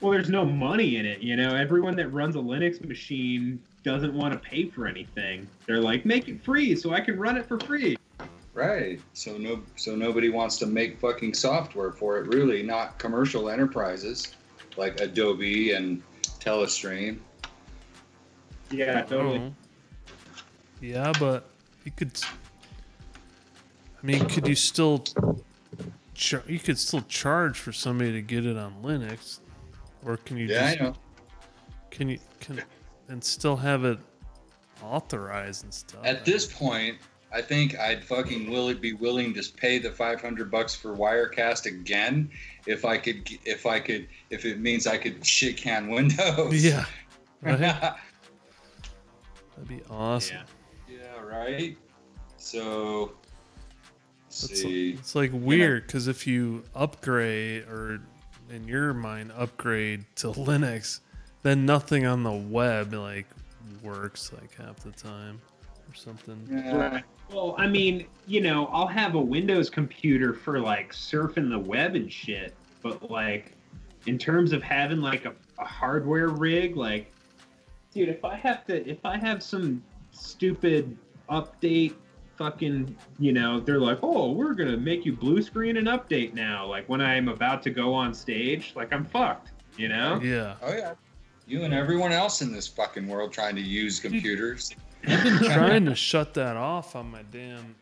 well, 0.00 0.12
there's 0.12 0.28
no 0.28 0.44
money 0.44 0.96
in 0.96 1.06
it, 1.06 1.20
you 1.20 1.36
know. 1.36 1.54
Everyone 1.54 1.96
that 1.96 2.08
runs 2.08 2.36
a 2.36 2.38
Linux 2.38 2.84
machine 2.86 3.62
doesn't 3.86 4.12
want 4.14 4.32
to 4.34 4.38
pay 4.40 4.68
for 4.68 4.88
anything. 4.88 5.46
They're 5.64 5.80
like, 5.80 6.04
make 6.04 6.26
it 6.28 6.42
free 6.42 6.74
so 6.74 6.92
I 6.92 7.00
can 7.00 7.16
run 7.18 7.36
it 7.36 7.46
for 7.46 7.58
free. 7.60 7.96
Right. 8.52 9.00
So 9.12 9.38
no, 9.38 9.62
so 9.76 9.94
nobody 9.94 10.28
wants 10.28 10.58
to 10.58 10.66
make 10.66 10.98
fucking 10.98 11.34
software 11.34 11.92
for 11.92 12.18
it. 12.18 12.26
Really, 12.26 12.64
not 12.64 12.98
commercial 12.98 13.48
enterprises 13.48 14.34
like 14.76 15.00
Adobe 15.00 15.72
and 15.72 16.02
Telestream. 16.40 17.18
Yeah, 18.70 19.02
totally. 19.02 19.38
Oh. 19.38 19.54
Yeah, 20.80 21.12
but 21.20 21.48
you 21.84 21.92
could. 21.92 22.10
I 24.02 24.06
mean, 24.06 24.26
could 24.26 24.48
you 24.48 24.56
still? 24.56 25.04
Char- 26.14 26.42
you 26.48 26.58
could 26.58 26.78
still 26.78 27.02
charge 27.02 27.56
for 27.58 27.72
somebody 27.72 28.10
to 28.12 28.22
get 28.22 28.46
it 28.46 28.56
on 28.56 28.74
Linux, 28.82 29.38
or 30.04 30.16
can 30.16 30.38
you 30.38 30.46
Yeah, 30.46 30.70
just 30.70 30.80
I 30.80 30.84
know. 30.84 30.94
can 31.90 32.08
you 32.08 32.18
can 32.40 32.62
and 33.08 33.22
still 33.22 33.56
have 33.56 33.84
it 33.84 33.98
authorized 34.82 35.64
and 35.64 35.72
stuff? 35.72 36.00
At 36.04 36.24
this 36.24 36.46
point, 36.52 36.98
I 37.32 37.42
think 37.42 37.78
I'd 37.78 38.04
fucking 38.04 38.50
will 38.50 38.72
be 38.74 38.92
willing 38.94 39.34
to 39.34 39.52
pay 39.56 39.78
the 39.78 39.90
500 39.90 40.50
bucks 40.50 40.74
for 40.74 40.96
Wirecast 40.96 41.66
again 41.66 42.30
if 42.66 42.84
I 42.84 42.96
could 42.98 43.28
if 43.44 43.66
I 43.66 43.80
could 43.80 44.08
if 44.30 44.44
it 44.44 44.60
means 44.60 44.86
I 44.86 44.96
could 44.96 45.24
shit 45.26 45.56
can 45.56 45.88
Windows. 45.88 46.64
yeah, 46.64 46.84
right. 47.42 47.60
yeah, 47.60 47.96
That'd 49.56 49.68
be 49.68 49.82
awesome. 49.90 50.38
Yeah, 50.88 51.20
right. 51.20 51.76
So 52.36 53.12
It's, 54.28 54.60
see. 54.60 54.92
it's 54.92 55.14
like 55.14 55.30
weird 55.32 55.86
because 55.86 56.08
if 56.08 56.26
you 56.26 56.62
upgrade 56.74 57.64
or 57.64 58.00
in 58.50 58.68
your 58.68 58.94
mind 58.94 59.32
upgrade 59.36 60.04
to 60.16 60.28
Linux, 60.32 61.00
then 61.42 61.66
nothing 61.66 62.06
on 62.06 62.22
the 62.22 62.32
web 62.32 62.92
like 62.92 63.26
works 63.82 64.32
like 64.32 64.54
half 64.56 64.76
the 64.76 64.90
time 64.90 65.40
or 65.88 65.94
something. 65.94 66.46
Yeah. 66.50 67.00
Well, 67.30 67.54
I 67.58 67.66
mean, 67.66 68.06
you 68.26 68.40
know, 68.40 68.66
I'll 68.66 68.86
have 68.86 69.14
a 69.14 69.20
Windows 69.20 69.70
computer 69.70 70.32
for 70.32 70.60
like 70.60 70.92
surfing 70.92 71.50
the 71.50 71.58
web 71.58 71.94
and 71.94 72.12
shit, 72.12 72.54
but 72.82 73.10
like 73.10 73.52
in 74.06 74.18
terms 74.18 74.52
of 74.52 74.62
having 74.62 75.00
like 75.00 75.24
a, 75.24 75.34
a 75.58 75.64
hardware 75.64 76.28
rig, 76.28 76.76
like 76.76 77.12
dude, 77.92 78.08
if 78.08 78.24
I 78.24 78.36
have 78.36 78.64
to 78.66 78.88
if 78.88 79.04
I 79.04 79.16
have 79.16 79.42
some 79.42 79.82
stupid 80.12 80.96
update 81.30 81.94
fucking, 82.36 82.94
you 83.18 83.32
know, 83.32 83.60
they're 83.60 83.80
like, 83.80 83.98
"Oh, 84.02 84.32
we're 84.32 84.54
going 84.54 84.70
to 84.70 84.76
make 84.76 85.04
you 85.04 85.12
blue 85.12 85.42
screen 85.42 85.78
and 85.78 85.88
update 85.88 86.34
now." 86.34 86.66
Like 86.66 86.88
when 86.88 87.00
I'm 87.00 87.28
about 87.28 87.62
to 87.64 87.70
go 87.70 87.94
on 87.94 88.14
stage, 88.14 88.72
like 88.76 88.92
I'm 88.92 89.04
fucked, 89.04 89.52
you 89.76 89.88
know? 89.88 90.20
Yeah. 90.22 90.54
Oh 90.62 90.74
yeah. 90.74 90.94
You 91.46 91.62
and 91.62 91.72
everyone 91.72 92.12
else 92.12 92.42
in 92.42 92.52
this 92.52 92.66
fucking 92.66 93.06
world 93.06 93.32
trying 93.32 93.54
to 93.56 93.62
use 93.62 94.00
computers. 94.00 94.74
I've 95.06 95.22
been 95.22 95.38
trying 95.52 95.84
to 95.86 95.94
shut 95.94 96.34
that 96.34 96.56
off 96.56 96.96
on 96.96 97.10
my 97.10 97.22
damn 97.30 97.76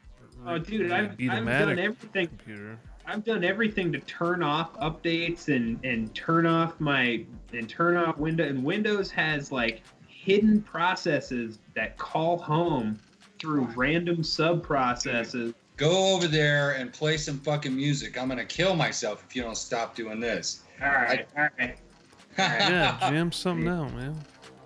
Oh, 0.47 0.59
dude, 0.59 0.93
I've, 0.93 1.13
I've 1.13 1.47
done 1.47 1.79
everything 1.79 2.29
computer. 2.29 2.79
I've 3.07 3.25
done 3.25 3.45
everything 3.45 3.93
to 3.93 4.01
turn 4.01 4.43
off 4.43 4.75
updates 4.79 5.55
and 5.55 5.83
and 5.85 6.15
turn 6.15 6.47
off 6.47 6.79
my 6.81 7.25
and 7.53 7.69
turn 7.69 7.97
off 7.97 8.17
window 8.19 8.45
and 8.45 8.63
Windows 8.65 9.11
has 9.11 9.53
like 9.53 9.83
hidden 10.07 10.63
processes 10.63 11.59
that 11.75 11.97
call 11.99 12.39
home 12.39 12.99
through 13.39 13.69
random 13.77 14.23
sub 14.23 14.63
processes. 14.63 15.55
Go 15.77 16.15
over 16.15 16.29
there 16.29 16.73
and 16.73 16.93
play 16.93 17.17
some 17.17 17.39
fucking 17.41 17.75
music. 17.75 18.19
I'm 18.19 18.29
gonna 18.29 18.45
kill 18.45 18.75
myself 18.75 19.25
if 19.27 19.37
you 19.37 19.43
don't 19.43 19.57
stop 19.57 19.95
doing 19.95 20.21
this. 20.21 20.63
All 20.83 20.89
right, 20.89 21.27
all 21.37 21.49
right. 21.59 21.77
Yeah, 22.39 22.99
jam 23.11 23.33
something 23.33 23.69
out, 23.69 23.93
man. 23.95 24.17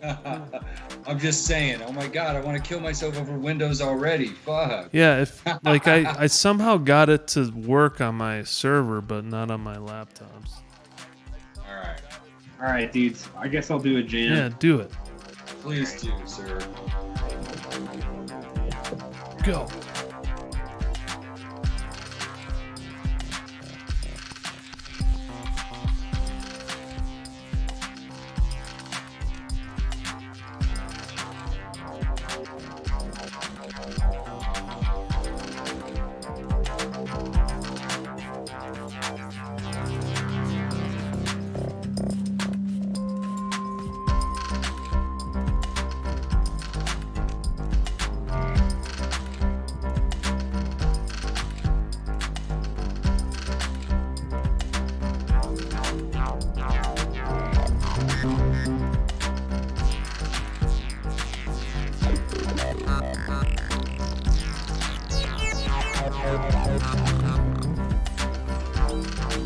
I'm 1.06 1.18
just 1.18 1.44
saying. 1.46 1.82
Oh 1.82 1.92
my 1.92 2.06
god, 2.06 2.36
I 2.36 2.40
want 2.40 2.56
to 2.56 2.62
kill 2.62 2.80
myself 2.80 3.18
over 3.18 3.32
Windows 3.32 3.80
already. 3.80 4.28
Fuck. 4.28 4.90
Yeah, 4.92 5.22
if 5.22 5.42
like 5.62 5.88
I, 5.88 6.14
I 6.18 6.26
somehow 6.26 6.76
got 6.76 7.08
it 7.08 7.26
to 7.28 7.50
work 7.50 8.00
on 8.00 8.14
my 8.14 8.42
server, 8.44 9.00
but 9.00 9.24
not 9.24 9.50
on 9.50 9.60
my 9.60 9.76
laptops. 9.76 10.60
All 11.58 11.74
right. 11.74 12.00
All 12.60 12.66
right, 12.66 12.92
dudes. 12.92 13.28
I 13.36 13.48
guess 13.48 13.70
I'll 13.70 13.78
do 13.78 13.98
a 13.98 14.02
jam. 14.02 14.32
Yeah, 14.32 14.50
do 14.58 14.80
it. 14.80 14.90
Please 15.62 16.00
do, 16.00 16.12
sir. 16.26 16.60
Go. 19.44 19.66
Thank 62.80 63.22
you. 69.32 69.37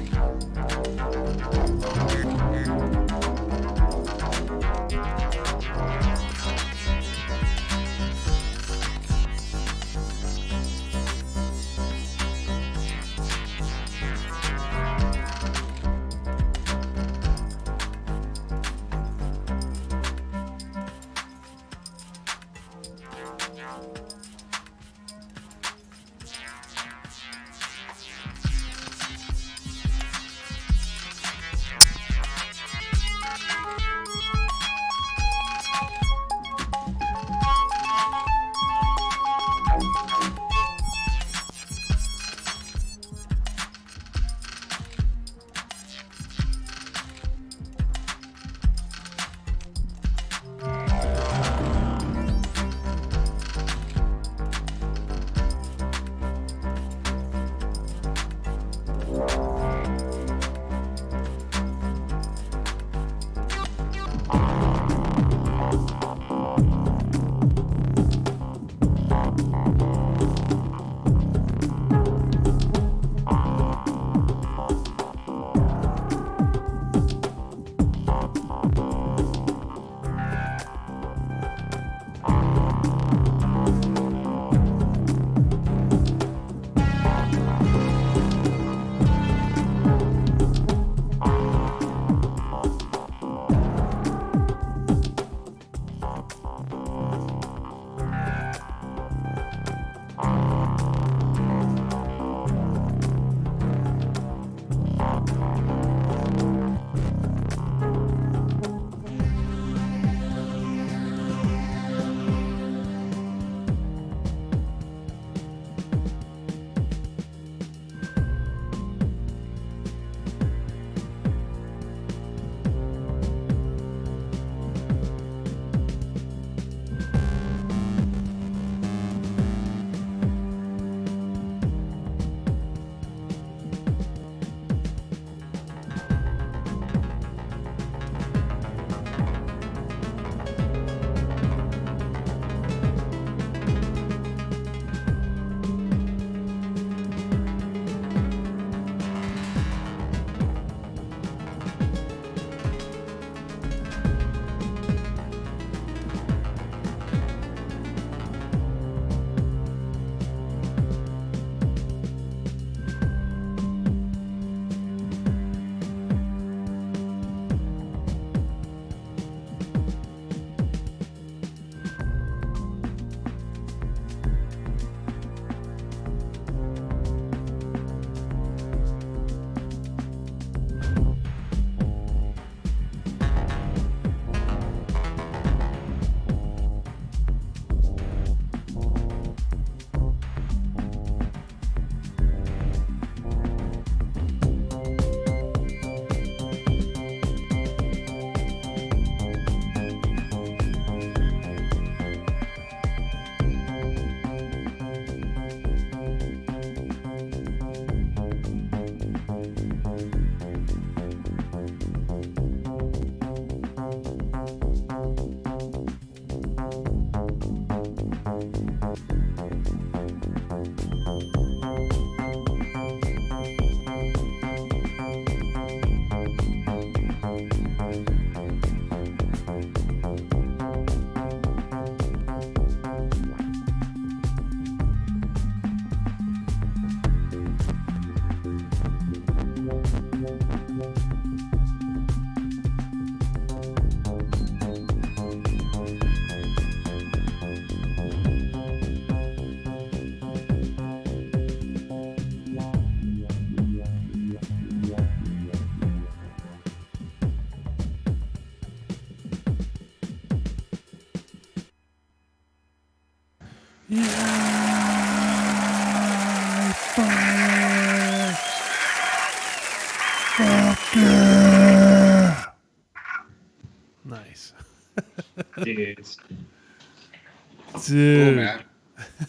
Dude. 277.93 278.37
man. 278.37 278.65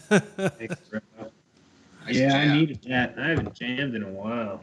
Thanks, 0.08 0.76
bro. 0.90 1.00
Nice 2.06 2.16
yeah, 2.16 2.36
I 2.36 2.54
needed 2.54 2.80
that. 2.86 3.14
I 3.18 3.30
haven't 3.30 3.54
jammed 3.54 3.94
in 3.94 4.02
a 4.02 4.08
while. 4.10 4.60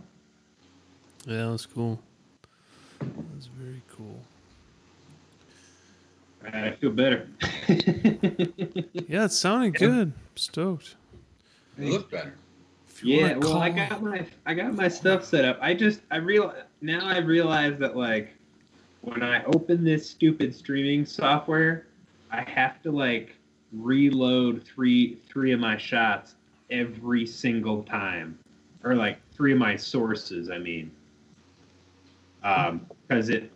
Yeah, 1.26 1.46
that 1.46 1.52
was 1.52 1.66
cool. 1.66 2.00
That 3.00 3.36
was 3.36 3.48
very 3.58 3.82
cool. 3.90 4.20
All 6.46 6.52
right, 6.52 6.66
I 6.66 6.72
feel 6.76 6.92
better. 6.92 7.28
Yeah, 9.08 9.26
it 9.26 9.32
sounded 9.32 9.74
Yeah. 9.74 9.88
good. 9.88 10.14
Stoked. 10.36 10.96
You 11.80 11.94
look 11.94 12.12
better. 12.12 12.36
Yeah, 13.04 13.34
wanna 13.36 13.40
well, 13.40 13.58
I 13.58 13.70
got 13.70 14.04
my 14.04 14.26
I 14.46 14.54
got 14.54 14.76
my 14.76 14.88
stuff 14.88 15.26
set 15.26 15.44
up. 15.44 15.58
I 15.62 15.74
just 15.74 16.02
I 16.12 16.18
real 16.18 16.54
now 16.82 17.08
I 17.08 17.18
realize 17.18 17.80
that 17.80 17.98
like 17.98 18.30
when 19.02 19.24
I 19.24 19.44
open 19.46 19.84
this 19.84 20.08
stupid 20.08 20.54
streaming 20.56 21.06
software, 21.08 21.88
I 22.32 22.42
have 22.42 22.82
to 22.84 22.92
like 22.92 23.36
reload 23.74 24.64
three 24.64 25.18
three 25.28 25.52
of 25.52 25.60
my 25.60 25.78
shots 25.78 26.36
every 26.70 27.26
single 27.26 27.84
time, 27.84 28.38
or 28.84 28.96
like 28.96 29.20
three 29.34 29.54
of 29.54 29.60
my 29.60 29.76
sources. 29.76 30.50
I 30.50 30.58
mean, 30.58 30.92
um, 32.44 32.86
because 33.08 33.30
it 33.30 33.52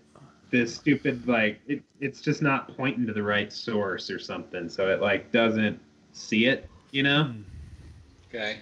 this 0.51 0.75
stupid 0.75 1.27
like 1.27 1.59
it 1.67 1.83
it's 1.99 2.21
just 2.21 2.41
not 2.41 2.75
pointing 2.75 3.05
to 3.07 3.13
the 3.13 3.23
right 3.23 3.51
source 3.51 4.09
or 4.09 4.19
something, 4.19 4.69
so 4.69 4.89
it 4.89 5.01
like 5.01 5.31
doesn't 5.31 5.79
see 6.13 6.45
it, 6.45 6.69
you 6.91 7.03
know. 7.03 7.25
Hmm, 7.25 7.41
Okay. 8.29 8.57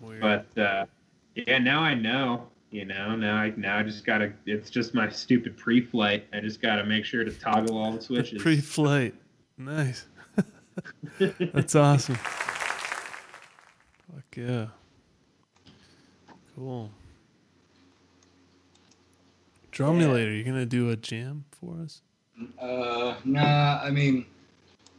weird. 0.00 0.20
But 0.20 0.58
uh, 0.60 0.86
yeah, 1.34 1.58
now 1.58 1.80
I 1.80 1.94
know. 1.94 2.46
You 2.70 2.84
know, 2.84 3.16
now 3.16 3.36
I 3.36 3.52
now 3.56 3.78
I 3.78 3.82
just 3.82 4.04
gotta. 4.04 4.32
It's 4.46 4.70
just 4.70 4.94
my 4.94 5.08
stupid 5.08 5.56
pre-flight. 5.56 6.26
I 6.32 6.38
just 6.40 6.62
gotta 6.62 6.84
make 6.84 7.04
sure 7.04 7.24
to 7.24 7.32
toggle 7.32 7.76
all 7.76 7.92
the 7.92 8.00
switches. 8.02 8.40
Pre-flight. 8.40 9.14
Nice. 9.58 10.06
That's 11.18 11.74
awesome. 11.74 12.16
Fuck 12.16 12.36
yeah. 14.36 14.66
Cool. 16.54 16.90
Drumulator, 19.70 20.32
you 20.32 20.44
gonna 20.44 20.66
do 20.66 20.90
a 20.90 20.96
jam 20.96 21.44
for 21.52 21.76
us? 21.82 22.02
Uh, 22.58 23.14
nah. 23.24 23.80
I 23.82 23.90
mean, 23.90 24.26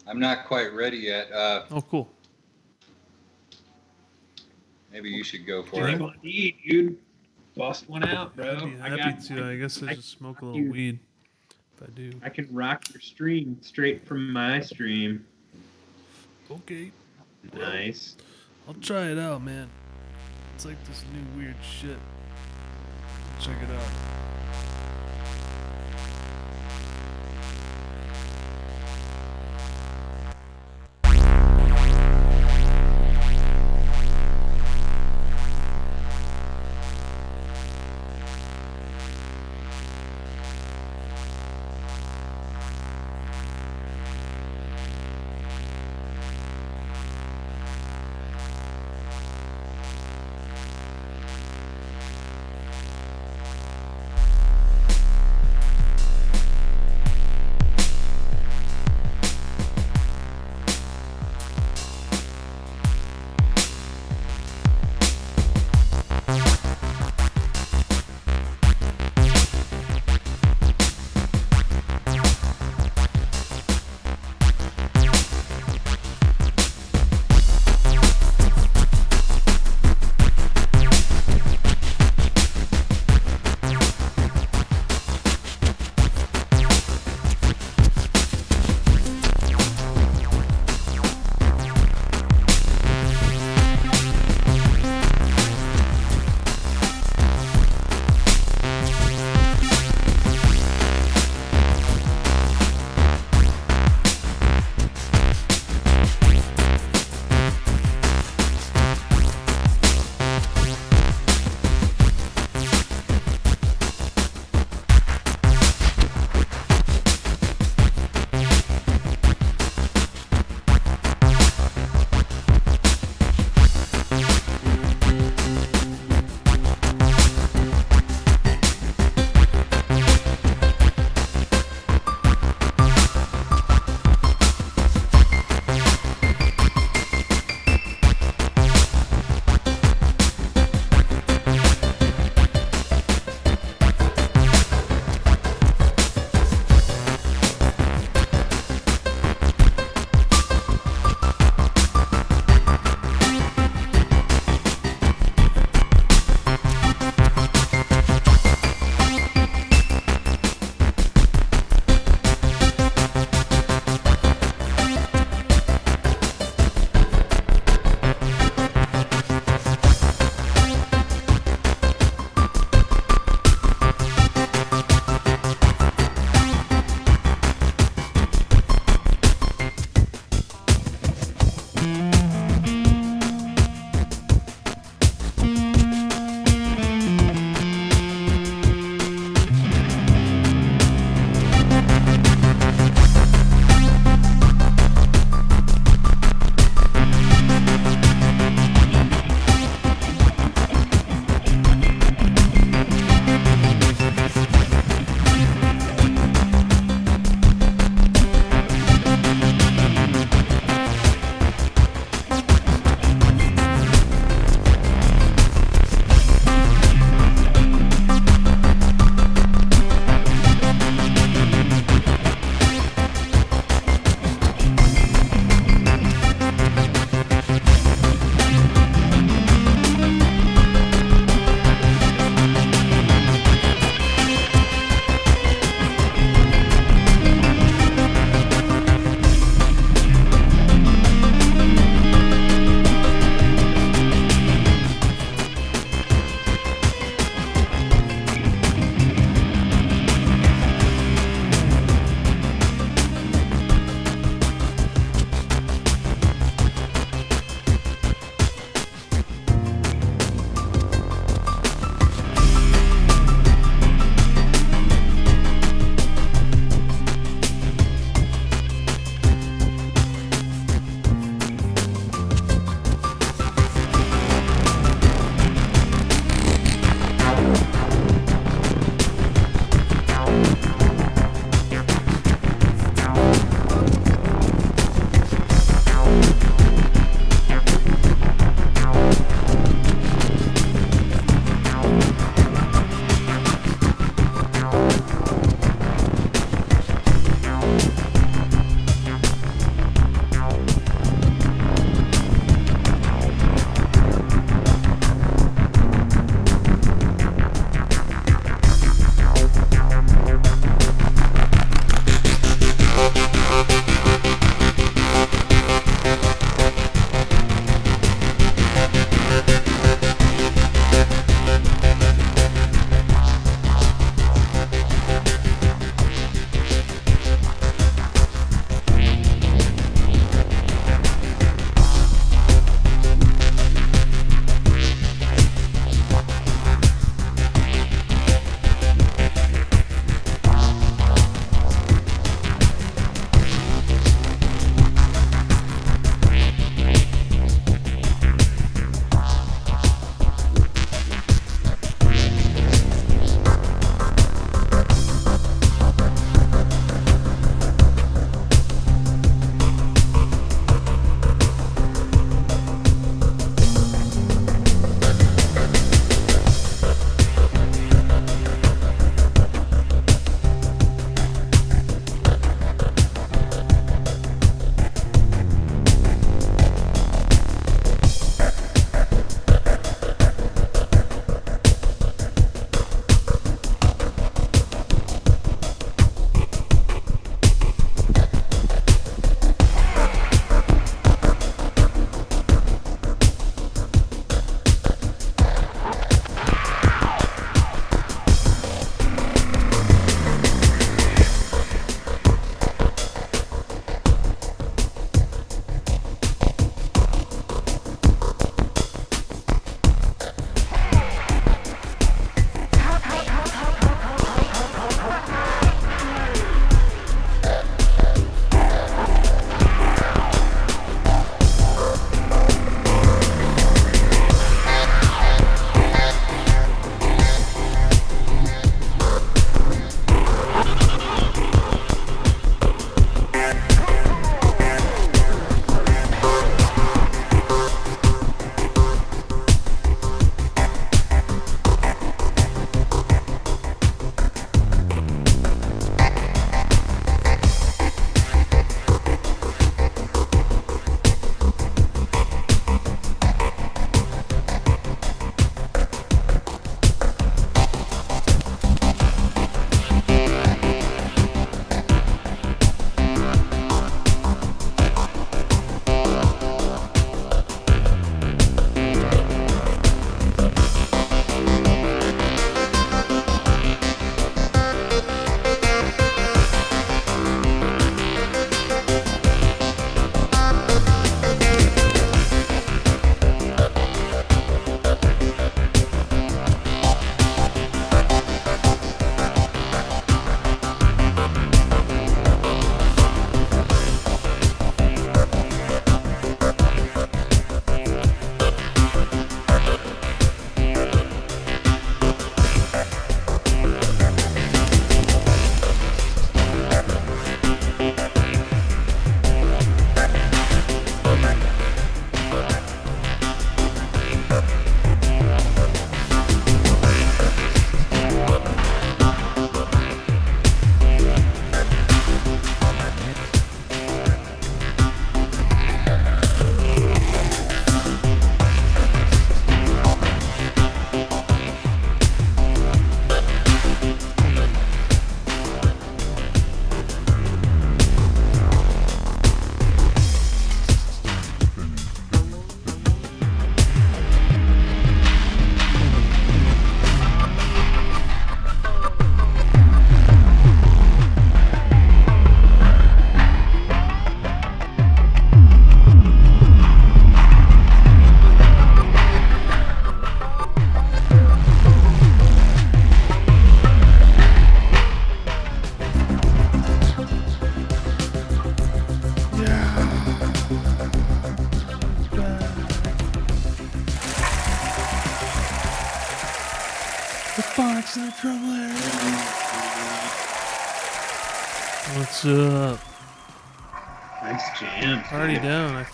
I'm 0.08 0.20
not 0.20 0.46
quite 0.48 0.74
ready 0.74 0.98
yet. 0.98 1.32
Uh, 1.32 1.66
Oh, 1.72 1.82
cool. 1.82 2.10
maybe 4.92 5.10
you 5.10 5.24
should 5.24 5.46
go 5.46 5.64
for 5.64 5.82
Drink 5.82 6.02
it. 6.02 6.04
on 6.04 6.16
E, 6.24 6.56
dude. 6.68 6.98
Bust 7.56 7.90
one 7.90 8.04
out, 8.08 8.36
bro. 8.36 8.56
I'd 8.56 8.64
be 8.64 8.82
I 8.82 8.90
happy 8.90 9.02
got. 9.12 9.22
to. 9.24 9.46
I 9.46 9.56
guess 9.58 9.84
I 9.84 9.90
I- 9.90 9.96
just 9.96 10.10
smoke 10.10 10.42
a 10.42 10.46
little 10.46 10.62
do. 10.64 10.72
weed. 10.72 11.00
If 11.76 11.84
I 11.84 11.92
do. 11.92 12.12
I 12.24 12.30
can 12.30 12.48
rock 12.54 12.84
your 12.94 13.02
stream 13.02 13.58
straight 13.62 14.08
from 14.08 14.32
my 14.32 14.62
stream. 14.62 15.26
Okay. 16.52 16.92
Nice. 17.54 18.18
I'll 18.68 18.74
try 18.76 19.08
it 19.12 19.18
out, 19.18 19.42
man. 19.42 19.70
It's 20.56 20.66
like 20.66 20.84
this 20.86 21.04
new 21.14 21.42
weird 21.42 21.56
shit. 21.62 21.98
Check 23.40 23.56
it 23.64 23.74
out. 23.74 24.41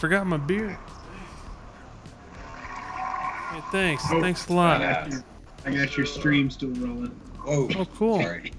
Forgot 0.08 0.26
my 0.26 0.38
beer. 0.38 0.70
Hey, 3.52 3.62
thanks. 3.74 4.06
Oh, 4.10 4.22
thanks 4.22 4.48
a 4.48 4.54
lot. 4.54 4.82
I 4.82 4.94
got 4.94 5.12
your- 5.12 5.24
I 5.66 5.72
got 5.72 5.98
your 5.98 6.06
stream 6.06 6.50
still 6.50 6.70
rolling. 6.70 7.12
Whoa. 7.44 7.68
Oh, 7.78 7.86
cool. 7.94 8.22
Sorry. 8.22 8.54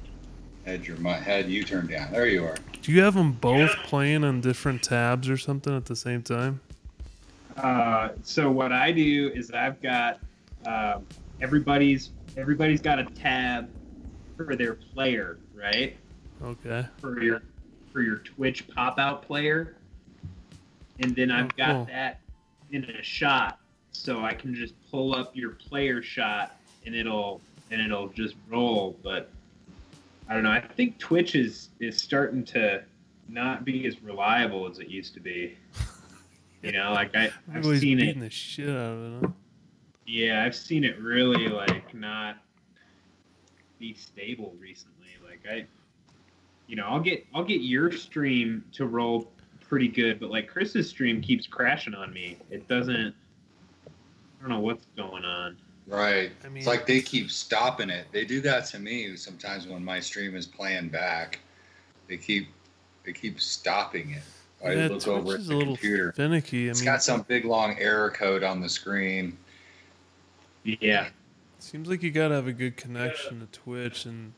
Had 0.66 0.86
your 0.86 0.98
mi- 0.98 1.08
had 1.12 1.48
you 1.48 1.64
turned 1.64 1.88
down. 1.88 2.12
There 2.12 2.26
you 2.26 2.44
are. 2.44 2.56
Do 2.82 2.92
you 2.92 3.00
have 3.00 3.14
them 3.14 3.32
both 3.32 3.70
playing 3.84 4.24
on 4.24 4.42
different 4.42 4.82
tabs 4.82 5.30
or 5.30 5.38
something 5.38 5.74
at 5.74 5.86
the 5.86 5.96
same 5.96 6.20
time? 6.20 6.60
Uh, 7.56 8.10
so 8.22 8.50
what 8.50 8.70
I 8.70 8.92
do 8.92 9.30
is 9.34 9.50
I've 9.50 9.80
got 9.80 10.20
um, 10.66 11.06
everybody's 11.40 12.10
everybody's 12.36 12.82
got 12.82 12.98
a 12.98 13.04
tab 13.04 13.70
for 14.36 14.54
their 14.54 14.74
player, 14.74 15.38
right? 15.54 15.96
Okay. 16.44 16.84
For 17.00 17.22
your 17.22 17.40
for 17.90 18.02
your 18.02 18.18
Twitch 18.18 18.68
pop 18.68 18.98
out 18.98 19.22
player, 19.22 19.76
and 21.00 21.14
then 21.14 21.30
I've 21.30 21.46
Oh, 21.46 21.56
got 21.56 21.72
cool. 21.72 21.84
that 21.86 22.20
in 22.70 22.84
a 22.84 23.02
shot, 23.02 23.60
so 23.92 24.20
I 24.24 24.34
can 24.34 24.54
just 24.54 24.74
pull 24.90 25.14
up 25.14 25.34
your 25.36 25.50
player 25.52 26.02
shot 26.02 26.56
and 26.86 26.94
it'll 26.94 27.40
and 27.70 27.80
it'll 27.80 28.08
just 28.08 28.34
roll. 28.48 28.98
But 29.02 29.30
I 30.28 30.34
don't 30.34 30.42
know. 30.42 30.50
I 30.50 30.60
think 30.60 30.98
Twitch 30.98 31.34
is 31.34 31.70
is 31.80 31.96
starting 32.00 32.44
to 32.46 32.82
not 33.28 33.64
be 33.64 33.86
as 33.86 34.02
reliable 34.02 34.68
as 34.68 34.78
it 34.78 34.88
used 34.88 35.14
to 35.14 35.20
be. 35.20 35.56
You 36.62 36.72
know, 36.72 36.92
like 36.92 37.14
I, 37.14 37.30
I've 37.54 37.64
seen 37.64 38.00
it. 38.00 38.18
the 38.18 38.30
shit 38.30 38.68
out 38.68 38.74
of 38.74 39.24
it. 39.24 39.30
Yeah, 40.06 40.42
I've 40.44 40.56
seen 40.56 40.84
it 40.84 40.98
really 40.98 41.48
like 41.48 41.94
not 41.94 42.36
be 43.78 43.94
stable 43.94 44.54
recently. 44.58 45.08
Like 45.24 45.40
I, 45.50 45.66
you 46.66 46.76
know, 46.76 46.86
I'll 46.86 47.00
get 47.00 47.26
I'll 47.34 47.44
get 47.44 47.60
your 47.60 47.92
stream 47.92 48.64
to 48.72 48.86
roll 48.86 49.30
pretty 49.68 49.88
good, 49.88 50.18
but 50.18 50.30
like 50.30 50.48
Chris's 50.48 50.88
stream 50.88 51.20
keeps 51.20 51.46
crashing 51.46 51.94
on 51.94 52.12
me. 52.12 52.36
It 52.50 52.66
doesn't. 52.68 53.14
I 53.86 54.40
don't 54.40 54.50
know 54.50 54.60
what's 54.60 54.86
going 54.96 55.24
on. 55.24 55.56
Right. 55.86 56.30
I 56.44 56.48
mean- 56.48 56.58
it's 56.58 56.66
like 56.66 56.86
they 56.86 57.00
keep 57.00 57.30
stopping 57.30 57.90
it. 57.90 58.06
They 58.12 58.24
do 58.24 58.40
that 58.42 58.66
to 58.66 58.78
me 58.78 59.16
sometimes 59.16 59.66
when 59.66 59.84
my 59.84 60.00
stream 60.00 60.36
is 60.36 60.46
playing 60.46 60.88
back. 60.88 61.40
They 62.08 62.16
keep 62.16 62.48
they 63.04 63.12
keep 63.12 63.40
stopping 63.40 64.10
it. 64.12 64.22
I 64.64 64.72
yeah, 64.72 64.88
look 64.88 65.02
Twitch 65.02 65.08
over 65.08 65.34
at 65.34 65.40
is 65.40 65.46
the 65.48 65.54
a 65.54 65.56
little 65.56 65.74
computer. 65.76 66.12
finicky. 66.12 66.66
I 66.66 66.70
It's 66.70 66.80
mean, 66.80 66.86
got 66.86 67.02
some 67.02 67.22
big 67.22 67.44
long 67.44 67.76
error 67.78 68.10
code 68.10 68.42
on 68.42 68.60
the 68.60 68.68
screen. 68.68 69.36
Yeah, 70.64 71.08
Seems 71.60 71.88
like 71.88 72.02
you 72.02 72.10
gotta 72.10 72.34
have 72.34 72.46
a 72.46 72.52
good 72.52 72.76
connection 72.76 73.40
to 73.40 73.46
Twitch 73.46 74.04
and 74.04 74.32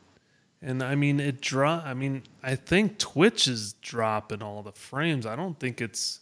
and 0.61 0.81
I 0.83 0.95
mean 0.95 1.19
it 1.19 1.41
drop 1.41 1.85
I 1.85 1.93
mean 1.93 2.23
I 2.43 2.55
think 2.55 2.97
Twitch 2.99 3.47
is 3.47 3.73
dropping 3.81 4.41
all 4.41 4.61
the 4.63 4.71
frames. 4.71 5.25
I 5.25 5.35
don't 5.35 5.59
think 5.59 5.81
it's 5.81 6.19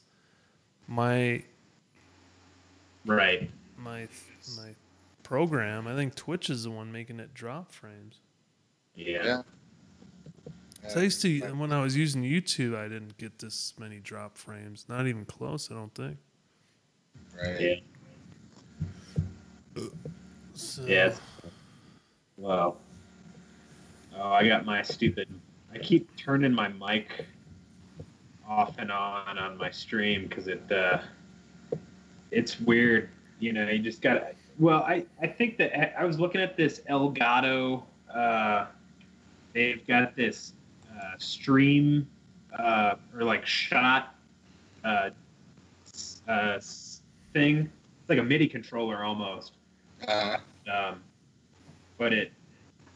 my 0.87 1.43
right. 3.05 3.49
my 3.77 4.07
my 4.57 4.69
program. 5.23 5.87
I 5.87 5.95
think 5.95 6.15
Twitch 6.15 6.49
is 6.49 6.63
the 6.63 6.71
one 6.71 6.91
making 6.91 7.19
it 7.19 7.33
drop 7.33 7.71
frames. 7.71 8.19
Yeah. 8.95 9.23
Yeah. 9.23 9.41
'Cause 10.81 10.95
I 10.97 11.01
used 11.01 11.21
to 11.23 11.39
when 11.55 11.73
I 11.73 11.81
was 11.81 11.95
using 11.97 12.23
YouTube, 12.23 12.75
I 12.75 12.87
didn't 12.87 13.17
get 13.17 13.37
this 13.39 13.73
many 13.77 13.99
drop 13.99 14.37
frames. 14.37 14.85
Not 14.87 15.07
even 15.07 15.25
close, 15.25 15.69
I 15.69 15.73
don't 15.75 15.93
think. 15.93 16.17
Right. 17.37 17.59
Yeah. 19.75 19.83
So, 20.53 20.85
Yeah. 20.85 21.15
Wow. 22.37 22.77
Oh, 24.21 24.31
I 24.33 24.45
got 24.45 24.65
my 24.65 24.81
stupid. 24.81 25.29
I 25.73 25.77
keep 25.77 26.13
turning 26.17 26.51
my 26.51 26.67
mic 26.67 27.25
off 28.47 28.77
and 28.77 28.91
on 28.91 29.37
on 29.37 29.57
my 29.57 29.71
stream 29.71 30.27
because 30.27 30.47
it 30.47 30.69
uh, 30.71 30.99
it's 32.31 32.59
weird. 32.59 33.09
You 33.39 33.53
know, 33.53 33.69
you 33.69 33.79
just 33.79 34.01
got. 34.01 34.15
to 34.15 34.35
Well, 34.57 34.83
I 34.83 35.05
I 35.21 35.27
think 35.27 35.57
that 35.57 35.97
I 35.97 36.03
was 36.03 36.19
looking 36.19 36.41
at 36.41 36.57
this 36.57 36.81
Elgato. 36.89 37.83
Uh, 38.13 38.65
they've 39.53 39.85
got 39.87 40.17
this 40.17 40.53
uh, 40.91 41.13
stream 41.17 42.05
uh, 42.57 42.95
or 43.15 43.23
like 43.23 43.45
shot 43.45 44.15
uh, 44.83 45.11
uh, 46.27 46.59
thing. 47.33 47.71
It's 48.01 48.09
like 48.09 48.19
a 48.19 48.23
MIDI 48.23 48.47
controller 48.47 49.03
almost 49.03 49.53
Uh, 50.07 50.37
um, 50.71 51.01
but 51.97 52.11
it 52.11 52.33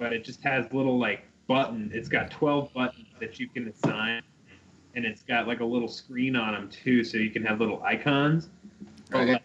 but 0.03 0.11
it 0.11 0.25
just 0.25 0.43
has 0.43 0.65
little 0.73 0.99
like 0.99 1.25
button. 1.47 1.89
It's 1.93 2.09
got 2.09 2.29
twelve 2.29 2.73
buttons 2.73 3.07
that 3.21 3.39
you 3.39 3.47
can 3.47 3.69
assign, 3.69 4.21
and 4.95 5.05
it's 5.05 5.23
got 5.23 5.47
like 5.47 5.61
a 5.61 5.65
little 5.65 5.87
screen 5.87 6.35
on 6.35 6.53
them 6.53 6.69
too, 6.69 7.05
so 7.05 7.17
you 7.17 7.29
can 7.29 7.41
have 7.45 7.61
little 7.61 7.81
icons. 7.83 8.49
But 9.09 9.27
like, 9.29 9.43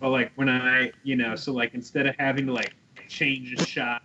but 0.00 0.08
like 0.08 0.32
when 0.36 0.48
I 0.48 0.90
you 1.02 1.16
know 1.16 1.36
so 1.36 1.52
like 1.52 1.74
instead 1.74 2.06
of 2.06 2.16
having 2.18 2.46
to 2.46 2.52
like 2.54 2.74
change 3.08 3.52
a 3.52 3.66
shot, 3.66 4.02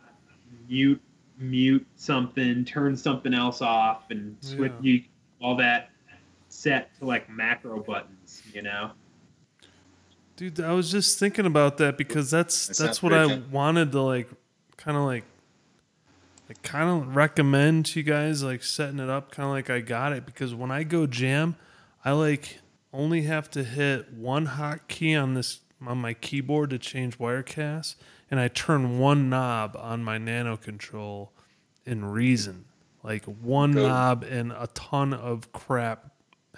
mute 0.68 1.02
mute 1.38 1.88
something, 1.96 2.66
turn 2.66 2.98
something 2.98 3.34
else 3.34 3.62
off, 3.62 4.12
and 4.12 4.36
switch 4.42 4.74
Yeah. 4.82 4.92
you 4.92 5.04
all 5.42 5.56
that 5.56 5.92
set 6.50 6.94
to 7.00 7.06
like 7.06 7.30
macro 7.30 7.82
buttons, 7.82 8.44
you 8.54 8.64
know. 8.64 8.92
Dude, 10.36 10.60
I 10.60 10.74
was 10.74 10.92
just 10.92 11.20
thinking 11.20 11.46
about 11.46 11.78
that 11.78 11.98
because 11.98 12.30
that's 12.30 12.68
That 12.68 12.78
that's 12.78 13.02
what 13.02 13.14
I 13.14 13.38
wanted 13.50 13.94
to 13.94 14.02
like 14.02 14.28
kind 14.76 14.98
of 14.98 15.04
like 15.04 15.24
like 16.50 16.62
kind 16.64 16.90
of 16.90 17.16
recommend 17.16 17.86
to 17.86 18.00
you 18.00 18.04
guys 18.04 18.44
like 18.44 18.64
setting 18.64 19.00
it 19.00 19.10
up 19.10 19.32
kind 19.32 19.46
of 19.46 19.52
like 19.52 19.70
I 19.70 19.80
got 19.82 20.12
it 20.14 20.26
because 20.26 20.54
when 20.54 20.72
I 20.72 20.84
go 20.84 21.06
jam, 21.06 21.56
I 22.04 22.12
like 22.12 22.60
only 22.92 23.22
have 23.22 23.50
to 23.52 23.64
hit 23.64 24.12
one 24.14 24.48
hotkey 24.48 25.22
on 25.22 25.36
this 25.36 25.60
on 25.86 26.00
my 26.00 26.14
keyboard 26.14 26.72
to 26.72 26.80
change 26.80 27.18
Wirecast 27.20 27.96
and 28.32 28.40
I 28.40 28.48
turn 28.48 28.98
one 29.00 29.30
knob 29.30 29.78
on 29.80 30.04
my 30.04 30.18
nanoKONTROL 30.18 31.30
in 31.86 32.04
Reason. 32.06 32.66
Like 33.04 33.24
one 33.26 33.72
knob 33.72 34.24
and 34.24 34.52
a 34.52 34.68
ton 34.74 35.14
of 35.14 35.52
crap 35.54 36.12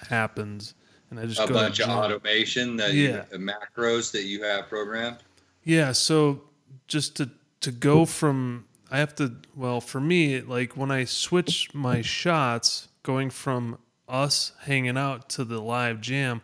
happens 0.09 0.73
and 1.09 1.19
I 1.19 1.25
just 1.25 1.41
a 1.41 1.51
bunch 1.53 1.81
of 1.81 1.89
automation 1.89 2.77
that 2.77 2.93
Yeah. 2.93 3.25
you, 3.31 3.37
macros 3.39 4.11
that 4.13 4.23
you 4.23 4.43
have 4.43 4.69
programmed. 4.69 5.17
Yeah, 5.65 5.91
so 5.91 6.43
just 6.87 7.17
to 7.17 7.29
to 7.59 7.71
go 7.71 8.05
from 8.05 8.65
I 8.91 8.97
have 8.99 9.15
to 9.15 9.33
well 9.55 9.81
for 9.81 10.01
me 10.01 10.41
like 10.41 10.75
when 10.75 10.91
I 10.91 11.05
switch 11.05 11.73
my 11.73 12.01
shots 12.01 12.89
going 13.03 13.29
from 13.29 13.79
us 14.07 14.51
hanging 14.63 14.97
out 14.97 15.29
to 15.29 15.45
the 15.45 15.61
live 15.61 16.01
jam 16.01 16.41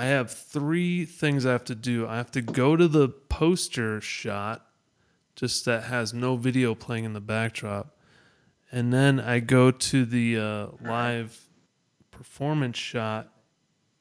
I 0.00 0.06
have 0.06 0.30
three 0.30 1.04
things 1.04 1.44
I 1.44 1.52
have 1.52 1.64
to 1.64 1.74
do. 1.74 2.06
I 2.06 2.16
have 2.16 2.30
to 2.30 2.40
go 2.40 2.74
to 2.74 2.88
the 2.88 3.08
poster 3.08 4.00
shot 4.00 4.66
just 5.36 5.66
that 5.66 5.84
has 5.84 6.14
no 6.14 6.36
video 6.36 6.74
playing 6.74 7.04
in 7.04 7.12
the 7.12 7.20
backdrop. 7.20 7.98
And 8.72 8.92
then 8.92 9.20
I 9.20 9.40
go 9.40 9.70
to 9.70 10.04
the 10.06 10.38
uh, 10.38 10.66
live 10.82 11.38
performance 12.10 12.78
shot 12.78 13.28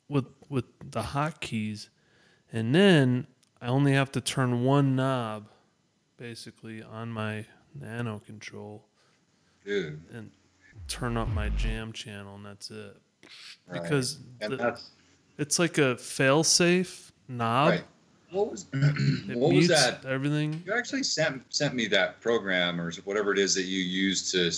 with 0.07 0.27
with 0.47 0.65
the 0.79 1.01
hotkeys 1.01 1.89
and 2.51 2.73
then 2.73 3.27
I 3.61 3.67
only 3.67 3.93
have 3.93 4.11
to 4.13 4.21
turn 4.21 4.63
one 4.63 4.95
knob 4.95 5.49
basically 6.19 6.83
on 6.83 7.09
my 7.09 7.45
nanoKONTROL 7.81 8.81
Dude. 9.65 10.01
and 10.13 10.29
turn 10.87 11.17
up 11.17 11.29
my 11.29 11.49
jam 11.49 11.91
channel 11.93 12.35
and 12.35 12.45
that's 12.45 12.69
it. 12.69 12.95
Right. 13.67 13.81
Because 13.81 14.19
the- 14.41 14.57
That's 14.57 14.89
it's 15.37 15.57
like 15.57 15.77
a 15.77 15.95
fail 15.97 16.43
safe 16.43 17.11
knob. 17.27 17.69
Right. 17.69 17.83
What 18.31 18.51
was 18.51 18.65
It 18.73 19.37
what 19.37 19.53
was 19.53 19.67
that? 19.69 20.05
everything. 20.05 20.61
You 20.65 20.73
actually 20.73 21.03
sent 21.03 21.41
sent 21.49 21.73
me 21.73 21.87
that 21.87 22.19
program 22.21 22.79
or 22.79 22.91
whatever 23.05 23.31
it 23.31 23.39
is 23.39 23.55
that 23.55 23.63
you 23.63 23.79
use 23.79 24.31
to 24.31 24.51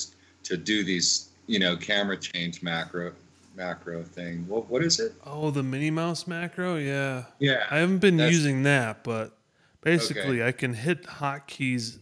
to 0.49 0.57
do 0.57 0.83
these 0.83 1.29
you 1.47 1.59
know 1.59 1.75
camera 1.77 2.17
change 2.17 2.61
macro 2.63 3.13
macro 3.55 4.03
thing. 4.03 4.45
What 4.47 4.69
what 4.69 4.83
is 4.83 4.99
it? 4.99 5.13
Oh, 5.25 5.51
the 5.51 5.63
Mini 5.63 5.91
Mouse 5.91 6.27
macro? 6.27 6.75
Yeah. 6.77 7.25
Yeah. 7.39 7.65
I 7.69 7.77
haven't 7.79 7.99
been 7.99 8.19
using 8.19 8.63
that, 8.63 9.03
but 9.03 9.37
basically 9.81 10.43
I 10.43 10.51
can 10.51 10.73
hit 10.73 11.03
hotkeys 11.03 11.97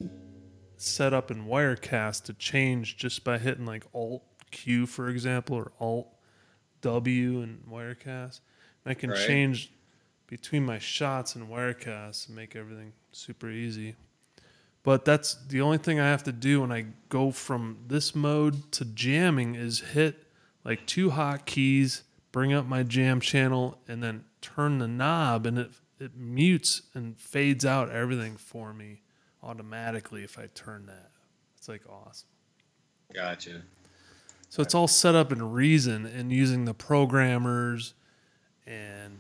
set 0.78 1.14
up 1.14 1.30
in 1.32 1.46
Wirecast 1.46 2.24
to 2.24 2.34
change 2.34 2.98
just 2.98 3.24
by 3.24 3.38
hitting 3.38 3.66
like 3.66 3.86
Alt 3.94 4.24
Q, 4.52 4.86
for 4.86 5.10
example, 5.10 5.56
or 5.58 5.72
Alt 5.80 6.08
W 6.82 7.42
in 7.42 7.60
Wirecast. 7.70 8.40
And 8.86 8.92
I 8.92 8.94
can 8.94 9.10
Right. 9.12 9.20
change 9.20 9.72
between 10.28 10.66
my 10.66 10.80
shots 10.80 11.36
in 11.36 11.48
Wirecast 11.48 12.28
and 12.28 12.36
make 12.36 12.56
everything 12.56 12.94
super 13.12 13.50
easy. 13.50 13.96
But 14.84 15.04
that's 15.04 15.36
the 15.48 15.60
only 15.60 15.78
thing 15.78 16.00
I 16.00 16.08
have 16.08 16.24
to 16.24 16.32
do 16.32 16.62
when 16.62 16.72
I 16.72 16.86
go 17.10 17.32
from 17.32 17.80
this 17.88 18.16
mode 18.16 18.72
to 18.74 18.86
jamming 18.86 19.56
is 19.56 19.80
hit 19.80 20.26
like 20.64 20.86
two 20.86 21.12
hotkeys, 21.12 22.04
bring 22.32 22.54
up 22.54 22.66
my 22.66 22.84
jam 22.84 23.20
channel, 23.20 23.82
and 23.88 24.02
then 24.02 24.24
turn 24.42 24.80
the 24.80 24.88
knob, 24.88 25.46
and 25.46 25.60
it 25.60 25.72
it 26.00 26.16
mutes 26.16 26.84
and 26.94 27.20
fades 27.20 27.66
out 27.66 27.90
everything 27.90 28.38
for 28.38 28.74
me 28.74 29.02
automatically 29.44 30.24
if 30.24 30.40
I 30.40 30.48
turn 30.54 30.86
that. 30.88 31.12
It's 31.58 31.68
like 31.68 31.82
awesome. 31.90 32.28
Gotcha. 33.14 33.62
So 34.50 34.62
it's 34.62 34.74
all 34.74 34.88
set 34.88 35.16
up 35.16 35.32
in 35.32 35.52
Reason 35.52 36.06
and 36.06 36.32
using 36.32 36.66
the 36.66 36.74
programmers 36.74 37.94
and 38.66 39.20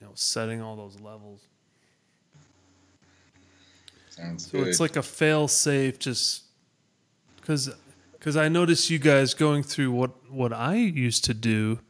you 0.00 0.06
know 0.06 0.12
setting 0.14 0.60
all 0.60 0.76
those 0.76 1.00
levels. 1.00 1.40
Sounds 4.10 4.44
good. 4.46 4.50
So 4.50 4.58
good. 4.58 4.68
it's 4.68 4.80
like 4.80 4.96
a 4.96 5.02
fail 5.02 5.48
safe 5.48 5.98
just 5.98 6.44
cuz 7.40 7.70
cuz 8.20 8.36
I 8.36 8.48
noticed 8.48 8.90
you 8.90 8.98
guys 8.98 9.34
going 9.34 9.62
through 9.62 9.92
what 9.92 10.30
what 10.30 10.52
I 10.52 10.76
used 10.76 11.24
to 11.24 11.34
do 11.34 11.80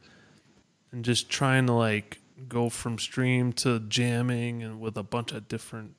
and 0.91 1.03
just 1.03 1.29
trying 1.29 1.67
to 1.67 1.73
like 1.73 2.19
go 2.47 2.69
from 2.69 2.97
stream 2.99 3.53
to 3.53 3.79
jamming 3.81 4.63
and 4.63 4.79
with 4.79 4.97
a 4.97 5.03
bunch 5.03 5.31
of 5.31 5.47
different 5.47 5.95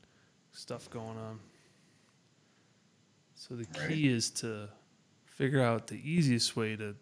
stuff 0.53 0.89
going 0.91 1.17
on. 1.19 1.41
So 3.35 3.55
the 3.57 3.67
Right. 3.79 3.89
key 3.91 4.09
is 4.09 4.31
to 4.31 4.69
figure 5.27 5.61
out 5.63 5.89
the 5.89 6.01
easiest 6.09 6.57
way 6.57 6.77
to 6.77 6.95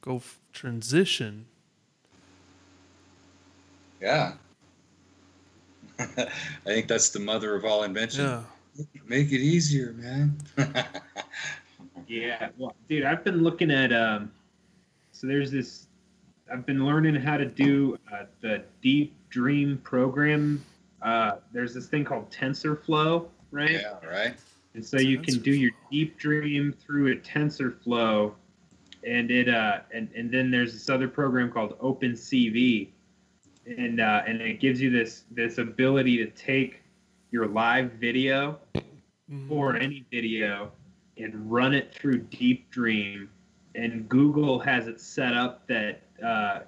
go 0.00 0.16
f- 0.16 0.40
transition. 0.52 1.46
yeah. 4.00 4.34
I 5.98 6.28
think 6.64 6.88
that's 6.88 7.10
the 7.10 7.20
mother 7.20 7.54
of 7.54 7.64
all 7.66 7.82
invention. 7.82 8.24
Yeah. 8.24 8.42
Make 9.06 9.28
it 9.32 9.40
easier, 9.40 9.92
man. 9.92 10.36
Yeah, 12.06 12.48
well, 12.58 12.74
dude, 12.88 13.04
I've 13.04 13.22
been 13.22 13.44
looking 13.44 13.70
at 13.70 13.92
um, 13.92 14.32
so 15.12 15.28
there's 15.28 15.52
this. 15.52 15.86
I've 16.52 16.66
been 16.66 16.84
learning 16.84 17.14
how 17.14 17.36
to 17.36 17.44
do 17.44 17.96
uh, 18.12 18.24
the 18.40 18.64
Deep 18.82 19.14
Dream 19.28 19.78
program. 19.84 20.64
Uh, 21.00 21.36
there's 21.52 21.74
this 21.74 21.86
thing 21.86 22.04
called 22.04 22.30
TensorFlow, 22.30 23.26
right? 23.50 23.70
yeah, 23.70 23.94
right. 24.06 24.34
And 24.74 24.84
so 24.84 24.98
you 24.98 25.20
can 25.20 25.40
do 25.40 25.52
your 25.52 25.72
Deep 25.90 26.18
Dream 26.18 26.72
through 26.72 27.12
a 27.12 27.16
TensorFlow, 27.16 28.32
and 29.06 29.30
it 29.30 29.48
uh, 29.48 29.80
and 29.94 30.08
and 30.16 30.30
then 30.30 30.50
there's 30.50 30.72
this 30.72 30.88
other 30.88 31.08
program 31.08 31.50
called 31.50 31.78
OpenCV, 31.78 32.88
and 33.66 34.00
uh, 34.00 34.22
and 34.26 34.40
it 34.40 34.60
gives 34.60 34.80
you 34.80 34.90
this 34.90 35.24
this 35.30 35.58
ability 35.58 36.18
to 36.18 36.26
take 36.30 36.82
your 37.30 37.46
live 37.46 37.92
video 37.92 38.58
or 39.48 39.76
any 39.76 40.04
video 40.10 40.72
and 41.16 41.50
run 41.50 41.74
it 41.74 41.94
through 41.94 42.18
Deep 42.18 42.70
Dream. 42.70 43.30
And 43.76 44.08
Google 44.08 44.58
has 44.58 44.88
it 44.88 45.00
set 45.00 45.34
up 45.34 45.66
that 45.68 46.02
uh, 46.22 46.60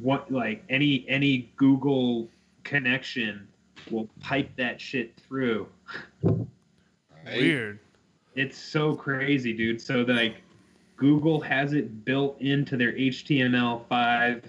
what 0.00 0.30
like 0.30 0.62
any 0.68 1.04
any 1.08 1.52
Google 1.56 2.28
connection 2.64 3.46
will 3.90 4.08
pipe 4.20 4.50
that 4.56 4.80
shit 4.80 5.16
through. 5.16 5.66
Weird. 7.26 7.78
It's 8.34 8.56
so 8.56 8.94
crazy, 8.94 9.52
dude. 9.52 9.80
So 9.80 10.00
like 10.02 10.36
Google 10.96 11.40
has 11.40 11.72
it 11.72 12.04
built 12.04 12.40
into 12.40 12.76
their 12.76 12.92
HTML5 12.92 14.42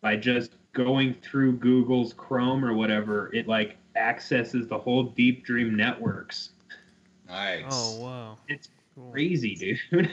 by 0.00 0.16
just 0.16 0.52
going 0.72 1.14
through 1.22 1.52
Google's 1.54 2.12
Chrome 2.12 2.64
or 2.64 2.74
whatever. 2.74 3.32
It 3.34 3.46
like 3.46 3.76
accesses 3.96 4.66
the 4.68 4.78
whole 4.78 5.04
Deep 5.04 5.44
Dream 5.44 5.76
networks. 5.76 6.50
Nice. 7.28 7.64
Oh 7.70 8.00
wow. 8.00 8.38
It's 8.48 8.68
Cool. 8.94 9.10
Crazy, 9.10 9.54
dude. 9.54 9.78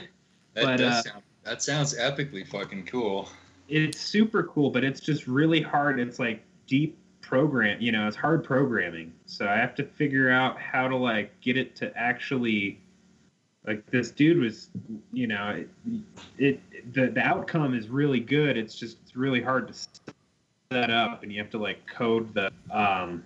that 0.54 0.64
but, 0.64 0.76
does 0.76 0.94
uh, 0.94 1.02
sound. 1.02 1.22
That 1.44 1.62
sounds 1.62 1.94
epically 1.94 2.46
fucking 2.46 2.86
cool. 2.86 3.28
It's 3.70 4.00
super 4.00 4.42
cool, 4.42 4.70
but 4.70 4.84
it's 4.84 5.00
just 5.00 5.26
really 5.26 5.60
hard. 5.60 6.00
It's 6.00 6.18
like 6.18 6.42
deep 6.66 6.98
program, 7.20 7.80
you 7.80 7.92
know, 7.92 8.08
it's 8.08 8.16
hard 8.16 8.42
programming. 8.42 9.12
So 9.26 9.46
I 9.46 9.56
have 9.56 9.74
to 9.76 9.84
figure 9.84 10.30
out 10.30 10.58
how 10.58 10.88
to 10.88 10.96
like 10.96 11.40
get 11.40 11.56
it 11.56 11.76
to 11.76 11.96
actually 11.96 12.80
like 13.66 13.88
this 13.90 14.10
dude 14.10 14.38
was, 14.38 14.70
you 15.12 15.26
know, 15.26 15.64
it, 15.86 16.02
it 16.38 16.92
the 16.94 17.08
the 17.08 17.20
outcome 17.20 17.74
is 17.74 17.88
really 17.88 18.20
good. 18.20 18.56
It's 18.56 18.74
just 18.74 18.98
it's 19.02 19.14
really 19.14 19.40
hard 19.40 19.68
to 19.68 19.74
set 20.72 20.90
up 20.90 21.22
and 21.22 21.32
you 21.32 21.40
have 21.40 21.50
to 21.50 21.58
like 21.58 21.86
code 21.86 22.34
the 22.34 22.50
um 22.70 23.24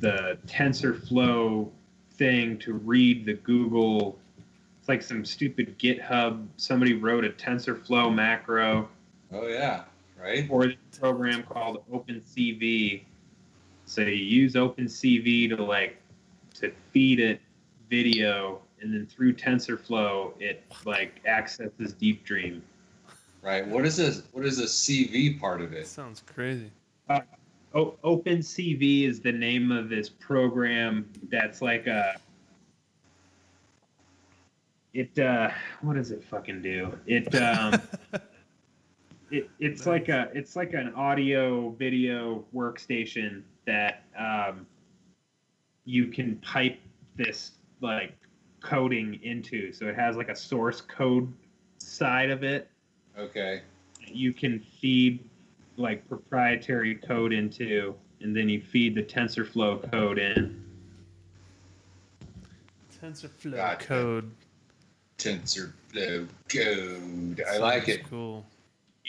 the 0.00 0.38
TensorFlow 0.46 1.68
thing 2.12 2.58
to 2.58 2.74
read 2.74 3.26
the 3.26 3.34
Google 3.34 4.18
it's 4.78 4.88
like 4.88 5.02
some 5.02 5.24
stupid 5.24 5.78
GitHub 5.78 6.46
somebody 6.56 6.94
wrote 6.94 7.24
a 7.24 7.30
TensorFlow 7.30 8.14
macro 8.14 8.88
Oh 9.32 9.46
yeah, 9.46 9.84
right. 10.18 10.46
or 10.50 10.66
this 10.66 10.76
program 10.98 11.42
called 11.42 11.82
OpenCV. 11.92 13.02
So 13.84 14.00
you 14.02 14.12
use 14.12 14.54
OpenCV 14.54 15.50
to 15.56 15.62
like 15.62 15.98
to 16.54 16.72
feed 16.92 17.20
it 17.20 17.40
video, 17.90 18.60
and 18.80 18.92
then 18.92 19.06
through 19.06 19.34
TensorFlow, 19.34 20.32
it 20.40 20.64
like 20.84 21.20
accesses 21.26 21.92
Deep 21.94 22.24
Dream. 22.24 22.62
Right. 23.42 23.66
What 23.66 23.86
is 23.86 23.96
this? 23.96 24.22
What 24.32 24.44
is 24.44 24.56
the 24.58 24.64
CV 24.64 25.38
part 25.38 25.60
of 25.60 25.70
That 25.70 25.80
it? 25.80 25.86
sounds 25.86 26.22
crazy. 26.26 26.70
O- 27.74 27.96
OpenCV 28.02 29.04
is 29.06 29.20
the 29.20 29.30
name 29.32 29.70
of 29.70 29.88
this 29.90 30.08
program 30.08 31.08
that's 31.30 31.60
like 31.62 31.86
a. 31.86 32.18
It 34.94 35.16
uh, 35.18 35.50
what 35.82 35.94
does 35.96 36.10
it 36.10 36.24
fucking 36.24 36.62
do? 36.62 36.98
It 37.06 37.32
um, 37.36 37.80
it, 39.30 39.50
it's 39.58 39.86
like 39.86 40.08
a 40.08 40.30
it's 40.34 40.56
like 40.56 40.74
an 40.74 40.92
audio 40.94 41.70
video 41.70 42.44
workstation 42.54 43.42
that 43.66 44.04
um, 44.18 44.66
you 45.84 46.06
can 46.06 46.36
pipe 46.36 46.80
this 47.16 47.52
like 47.80 48.14
coding 48.60 49.20
into. 49.22 49.72
So 49.72 49.86
it 49.86 49.94
has 49.94 50.16
like 50.16 50.28
a 50.28 50.36
source 50.36 50.80
code 50.80 51.32
side 51.78 52.30
of 52.30 52.42
it. 52.42 52.70
Okay. 53.18 53.62
You 54.06 54.32
can 54.32 54.60
feed 54.60 55.28
like 55.76 56.08
proprietary 56.08 56.94
code 56.94 57.32
into, 57.32 57.94
and 58.20 58.34
then 58.34 58.48
you 58.48 58.60
feed 58.60 58.94
the 58.94 59.02
TensorFlow 59.02 59.90
code 59.90 60.18
in. 60.18 60.64
TensorFlow 63.00 63.56
Gotcha. 63.56 63.86
code. 63.86 64.30
TensorFlow 65.18 66.28
code. 66.48 67.44
I 67.48 67.58
like 67.58 67.88
it. 67.88 68.08
Cool. 68.08 68.44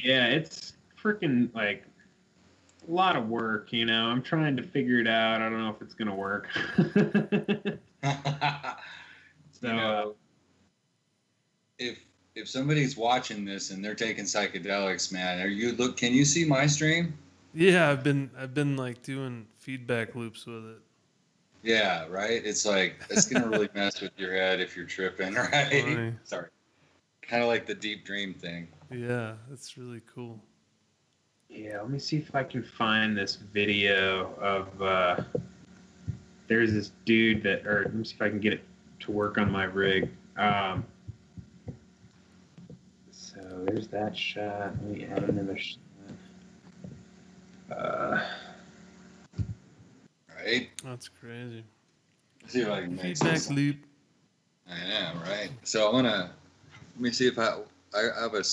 Yeah, 0.03 0.27
it's 0.27 0.73
freaking 1.01 1.53
like 1.53 1.83
a 2.87 2.91
lot 2.91 3.15
of 3.15 3.27
work. 3.27 3.71
You 3.71 3.85
know, 3.85 4.05
I'm 4.05 4.21
trying 4.21 4.55
to 4.57 4.63
figure 4.63 4.99
it 4.99 5.07
out. 5.07 5.41
I 5.41 5.49
don't 5.49 5.59
know 5.59 5.69
if 5.69 5.81
it's 5.81 5.93
gonna 5.93 6.15
work. 6.15 6.47
so 6.77 6.87
you 9.61 9.73
know, 9.73 10.09
uh, 10.09 10.13
if 11.77 11.99
if 12.35 12.47
somebody's 12.47 12.95
watching 12.95 13.45
this 13.45 13.71
and 13.71 13.83
they're 13.83 13.95
taking 13.95 14.25
psychedelics, 14.25 15.11
man, 15.11 15.41
are 15.41 15.47
you 15.47 15.73
look? 15.73 15.97
Can 15.97 16.13
you 16.13 16.25
see 16.25 16.45
my 16.45 16.65
stream? 16.67 17.17
Yeah, 17.53 17.89
I've 17.89 18.03
been 18.03 18.29
I've 18.37 18.53
been 18.53 18.77
like 18.77 19.01
doing 19.03 19.47
feedback 19.57 20.15
loops 20.15 20.45
with 20.45 20.65
it. 20.65 20.77
Yeah, 21.61 22.05
right. 22.09 22.41
It's 22.45 22.65
like 22.65 22.95
it's 23.09 23.27
gonna 23.27 23.47
really 23.47 23.69
mess 23.75 24.01
with 24.01 24.11
your 24.17 24.33
head 24.33 24.61
if 24.61 24.77
you're 24.77 24.85
tripping, 24.85 25.33
right? 25.35 25.51
Funny. 25.51 26.13
Sorry. 26.23 26.49
Kind 27.21 27.43
of 27.43 27.49
like 27.49 27.65
the 27.65 27.75
deep 27.75 28.05
dream 28.05 28.33
thing. 28.33 28.67
Yeah, 28.91 29.33
that's 29.49 29.77
really 29.77 30.01
cool. 30.13 30.39
Yeah, 31.49 31.81
let 31.81 31.89
me 31.89 31.99
see 31.99 32.17
if 32.17 32.33
I 32.35 32.43
can 32.43 32.63
find 32.63 33.17
this 33.17 33.35
video 33.35 34.33
of. 34.35 34.81
Uh, 34.81 35.23
there's 36.47 36.73
this 36.73 36.91
dude 37.05 37.43
that, 37.43 37.65
or 37.67 37.83
let 37.85 37.93
me 37.93 38.03
see 38.03 38.15
if 38.15 38.21
I 38.21 38.29
can 38.29 38.39
get 38.39 38.53
it 38.53 38.63
to 39.01 39.11
work 39.11 39.37
on 39.37 39.51
my 39.51 39.65
rig. 39.65 40.09
Um, 40.37 40.83
so 43.11 43.39
there's 43.67 43.87
that 43.89 44.17
shot. 44.17 44.73
Let 44.81 44.83
me 44.83 45.05
add 45.05 45.23
another 45.23 45.57
shot. 45.57 45.77
Uh, 47.75 48.25
Right? 50.43 50.69
That's 50.83 51.09
crazy. 51.09 51.63
Let's 52.41 52.53
see 52.53 52.61
if 52.61 52.69
I 52.69 52.81
can 52.81 52.95
make 52.95 53.01
Feedback 53.17 53.33
this. 53.33 53.49
loop. 53.51 53.75
I 54.69 54.87
know, 54.87 55.13
right? 55.25 55.49
So 55.63 55.87
I'm 55.87 55.91
gonna 55.95 56.31
let 56.95 57.01
me 57.01 57.11
see 57.11 57.27
if 57.27 57.37
I 57.37 57.57
I 57.95 58.01
have 58.21 58.33
a 58.35 58.43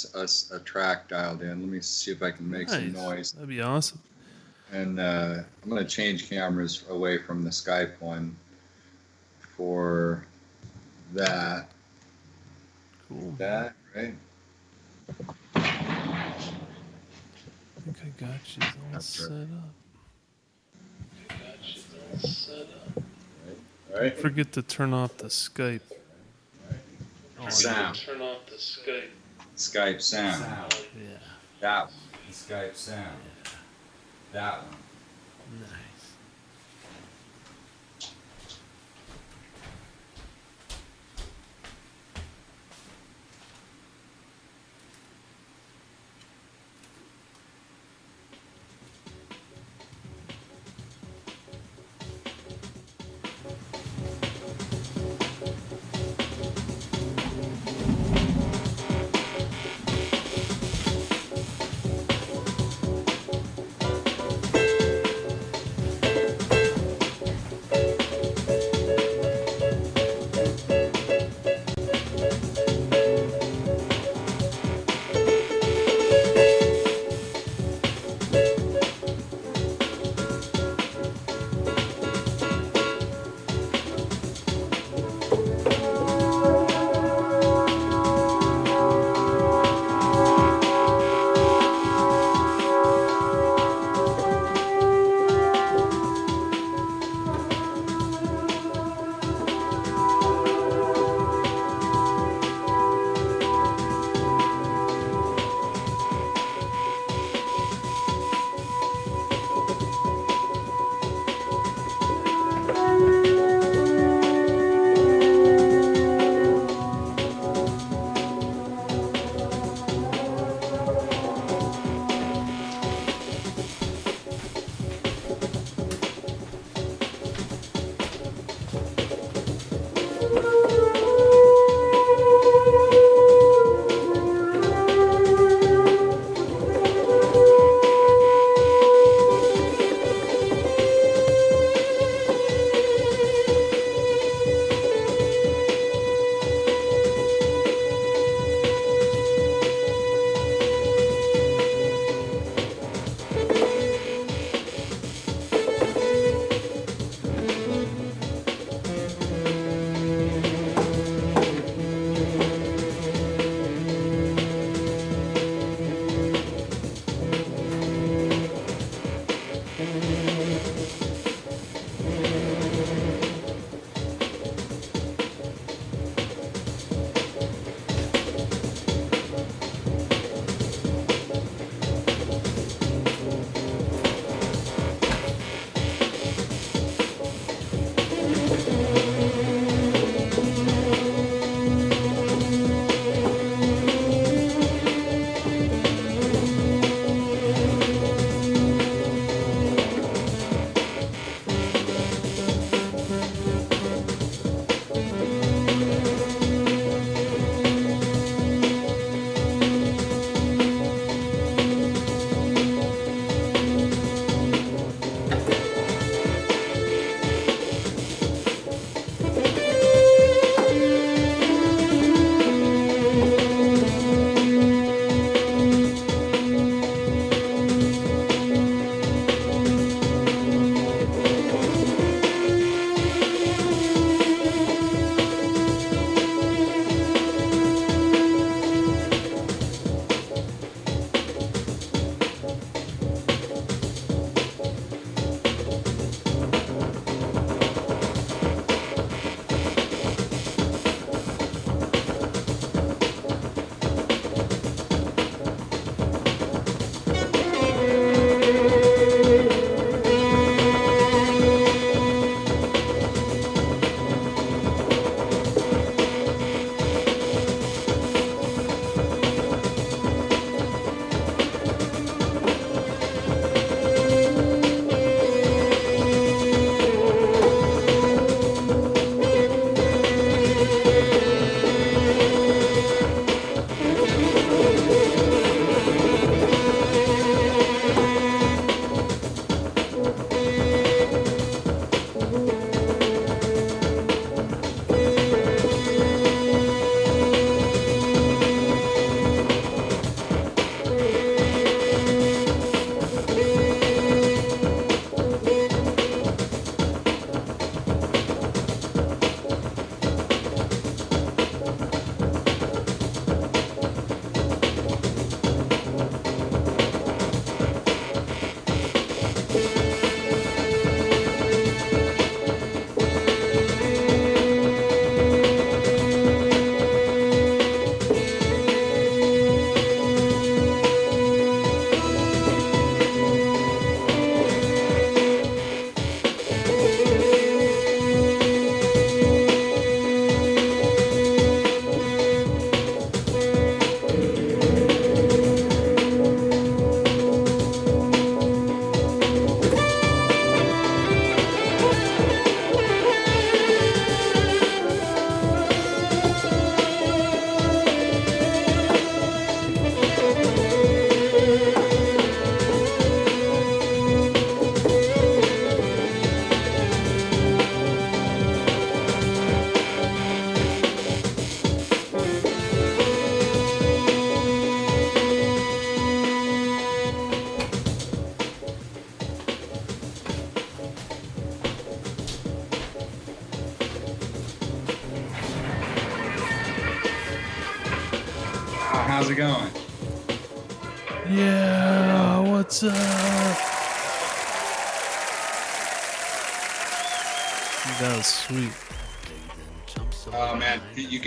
a 0.55 0.59
track 0.61 1.09
dialed 1.09 1.43
in. 1.43 1.61
Let 1.61 1.69
me 1.69 1.81
see 1.81 2.11
if 2.11 2.23
I 2.23 2.31
can 2.31 2.51
make 2.51 2.69
some 2.69 2.93
Nice. 2.93 2.95
noise. 3.03 3.33
That'd 3.33 3.49
be 3.49 3.61
awesome. 3.61 4.01
And 4.73 4.99
uh, 4.99 5.43
I'm 5.63 5.69
gonna 5.69 5.85
change 5.85 6.29
cameras 6.29 6.85
away 6.89 7.19
from 7.19 7.43
the 7.45 7.51
Skype 7.51 8.01
one 8.01 8.35
for 9.57 10.25
that. 11.13 11.69
Cool. 13.09 13.35
That 13.39 13.75
right? 13.95 14.15
I 15.55 16.31
think 17.85 17.97
I 18.03 18.09
got 18.21 18.57
you 18.57 18.63
all 18.63 18.93
That's 18.93 19.07
set 19.07 19.31
right. 19.31 19.49
up. 22.97 23.03
All 23.95 24.01
right. 24.01 24.19
Forget 24.19 24.53
to 24.53 24.63
turn 24.63 24.93
off 24.93 25.17
the 25.19 25.27
Skype. 25.29 25.81
Oh, 27.41 27.49
Sound. 27.49 27.97
Turn 27.97 28.21
off 28.21 28.47
the 28.47 28.57
Skype. 28.57 29.09
Skype 29.57 30.03
sound. 30.03 30.45
Yeah. 30.97 31.17
That 31.61 31.85
one. 31.85 31.93
Skype 32.31 32.75
sound. 32.75 33.17
That 34.33 34.59
one. 34.63 34.77
Nice. 35.61 35.86